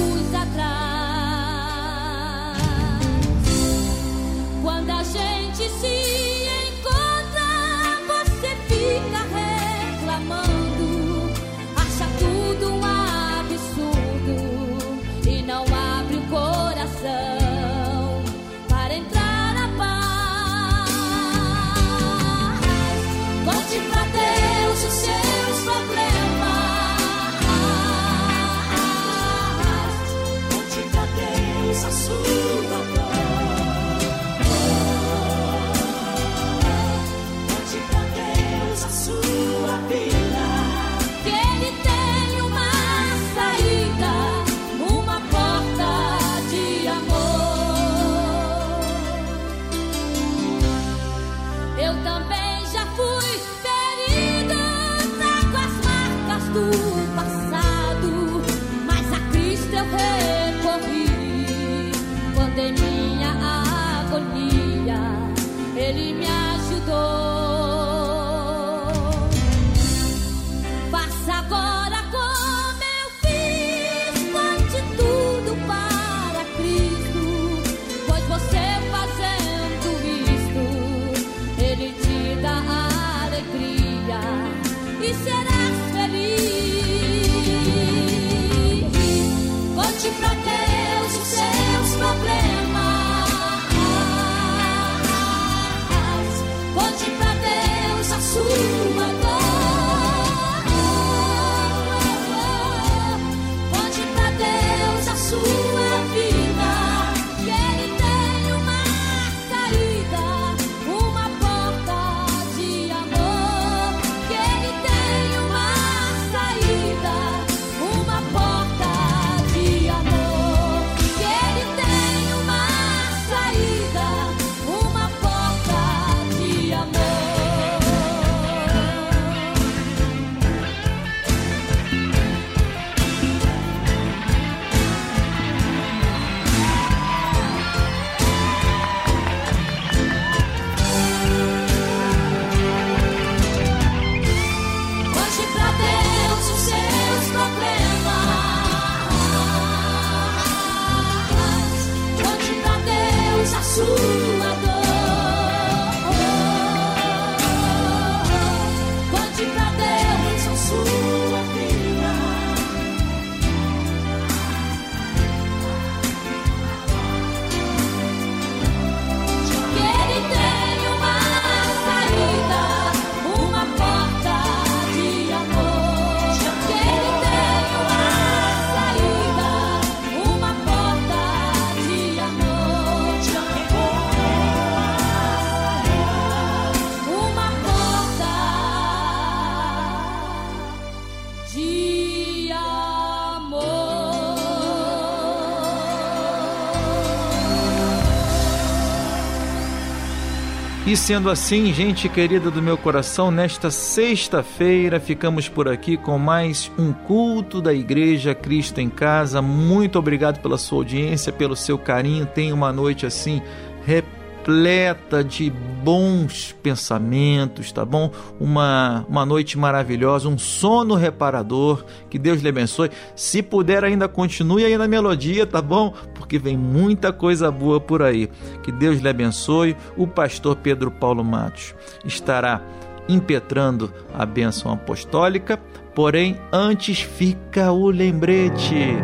sendo 200.99 201.31
assim, 201.31 201.73
gente 201.73 202.09
querida 202.09 202.51
do 202.51 202.61
meu 202.61 202.77
coração, 202.77 203.31
nesta 203.31 203.71
sexta-feira 203.71 204.99
ficamos 204.99 205.49
por 205.49 205.69
aqui 205.69 205.97
com 205.97 206.19
mais 206.19 206.71
um 206.77 206.93
culto 206.93 207.63
da 207.63 207.73
Igreja 207.73 208.35
Cristo 208.35 208.81
em 208.81 208.91
Casa. 208.91 209.41
Muito 209.41 209.99
obrigado 209.99 210.41
pela 210.41 210.59
sua 210.59 210.79
audiência, 210.79 211.33
pelo 211.33 211.55
seu 211.55 211.79
carinho. 211.79 212.27
Tenha 212.27 212.55
uma 212.55 212.73
noite 212.73 213.07
assim 213.07 213.41
repleta 213.87 214.18
repleta 214.49 215.23
de 215.23 215.51
bons 215.51 216.57
pensamentos, 216.63 217.71
tá 217.71 217.85
bom? 217.85 218.11
Uma, 218.41 219.05
uma 219.07 219.27
noite 219.27 219.59
maravilhosa, 219.59 220.27
um 220.29 220.39
sono 220.39 220.95
reparador. 220.95 221.85
Que 222.09 222.19
Deus 222.19 222.41
lhe 222.41 222.49
abençoe. 222.49 222.91
Se 223.15 223.43
puder, 223.43 223.85
ainda 223.85 224.09
continue 224.09 224.65
aí 224.65 224.77
na 224.79 224.89
melodia, 224.89 225.47
tá 225.47 225.61
bom? 225.61 225.93
Porque 226.15 226.39
vem 226.39 226.57
muita 226.57 227.13
coisa 227.13 227.51
boa 227.51 227.79
por 227.79 228.03
aí. 228.03 228.31
Que 228.63 228.73
Deus 228.73 229.01
lhe 229.01 229.09
abençoe. 229.09 229.77
O 229.97 230.07
pastor 230.07 230.57
Pedro 230.57 230.91
Paulo 230.91 231.23
Matos 231.23 231.75
estará 232.05 232.63
impetrando 233.07 233.93
a 234.15 234.25
bênção 234.25 234.73
apostólica, 234.73 235.59
porém, 235.95 236.39
antes 236.53 237.01
fica 237.01 237.71
o 237.71 237.91
lembrete. 237.91 238.97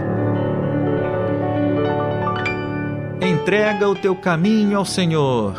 Entrega 3.45 3.87
o 3.87 3.95
teu 3.95 4.17
caminho 4.17 4.79
ao 4.79 4.87
Senhor, 4.87 5.53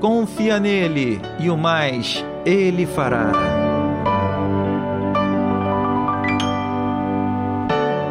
confia 0.00 0.58
nele 0.58 1.20
e 1.38 1.48
o 1.48 1.56
mais 1.56 2.24
ele 2.44 2.84
fará. 2.84 3.30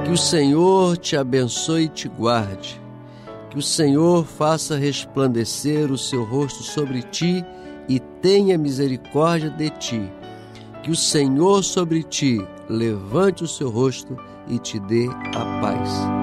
Que 0.06 0.10
o 0.10 0.18
Senhor 0.18 0.96
te 0.96 1.18
abençoe 1.18 1.84
e 1.84 1.90
te 1.90 2.08
guarde. 2.08 2.82
Que 3.50 3.60
o 3.60 3.62
Senhor 3.62 4.24
faça 4.24 4.78
resplandecer 4.78 5.92
o 5.92 5.98
seu 5.98 6.24
rosto 6.24 6.64
sobre 6.64 7.02
ti 7.02 7.44
e 7.90 8.00
tenha 8.00 8.58
misericórdia 8.58 9.50
de 9.50 9.70
ti. 9.72 10.10
Que 10.82 10.92
o 10.92 10.96
Senhor 10.96 11.62
sobre 11.62 12.04
ti 12.04 12.42
levante 12.70 13.44
o 13.44 13.48
seu 13.50 13.70
rosto 13.70 14.18
e 14.48 14.58
te 14.58 14.80
dê 14.80 15.10
a 15.36 15.60
paz. 15.60 16.19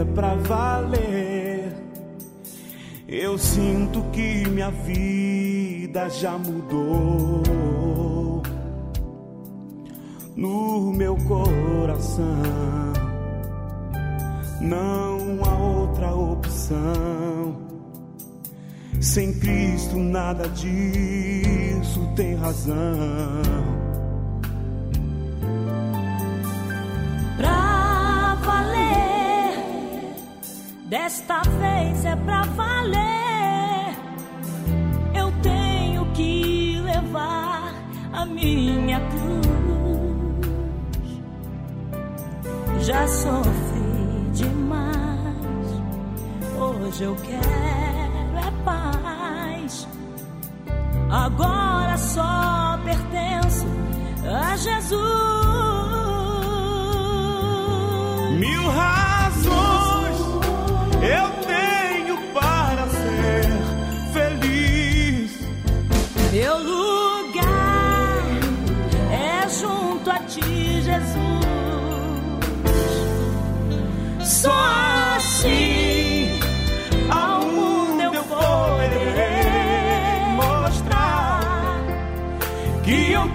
É 0.00 0.04
pra 0.04 0.34
valer. 0.34 1.74
Eu 3.06 3.36
sinto 3.36 4.02
que 4.12 4.48
minha 4.48 4.70
vida 4.70 6.08
já 6.08 6.38
mudou 6.38 7.42
no 10.36 10.92
meu 10.92 11.16
coração. 11.16 12.24
Não 14.60 15.44
há 15.44 15.58
outra 15.58 16.14
opção. 16.14 17.68
Sem 19.00 19.32
Cristo 19.40 19.96
nada 19.98 20.48
disso 20.48 22.08
tem 22.14 22.34
razão. 22.36 23.79
Desta 30.90 31.40
vez 31.42 32.04
é 32.04 32.16
pra 32.16 32.42
valer. 32.42 33.94
Eu 35.14 35.30
tenho 35.40 36.04
que 36.06 36.80
levar 36.80 37.72
a 38.12 38.26
minha 38.26 38.98
cruz. 38.98 39.46
Já 42.80 43.06
sofri 43.06 44.30
demais. 44.32 45.68
Hoje 46.58 47.04
eu 47.04 47.14
quero 47.22 48.36
é 48.36 48.50
paz. 48.64 49.86
Agora 51.08 51.96
só 51.98 52.76
pertenço 52.84 53.64
a 54.26 54.56
Jesus. 54.56 54.90
Mil 58.40 58.62
razões 58.72 58.99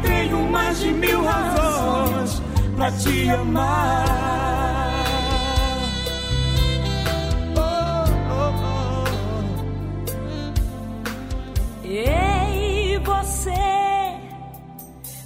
tenho 0.06 0.50
mais 0.50 0.80
de 0.80 0.92
mil 0.92 1.24
razões 1.24 2.42
para 2.76 2.92
te 2.92 3.30
amar. 3.30 4.36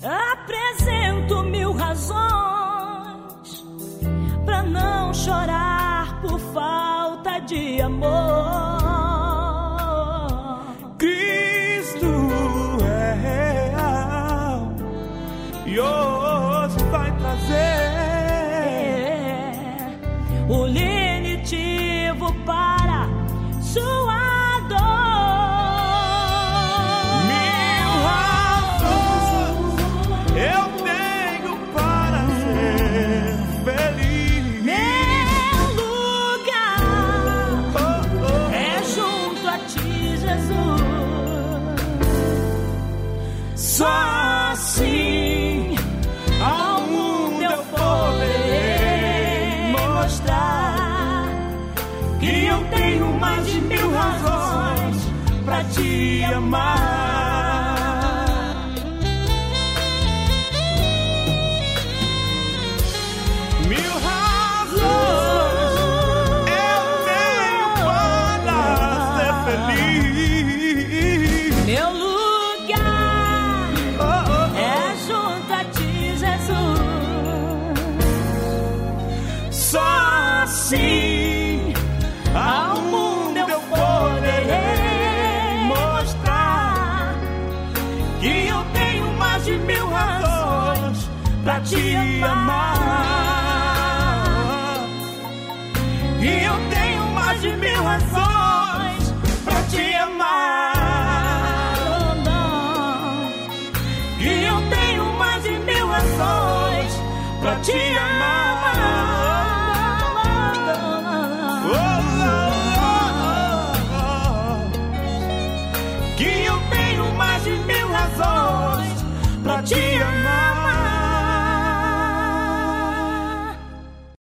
apresento 0.04 1.44
mil 1.44 1.72
razões 1.74 3.66
para 4.46 4.64
não 4.64 5.14
chorar 5.14 6.22
por 6.22 6.40
falta 6.54 7.40
de 7.40 7.82
amor. 7.82 8.49
O 20.50 20.66
lenitivo 20.66 22.34
para 22.44 22.79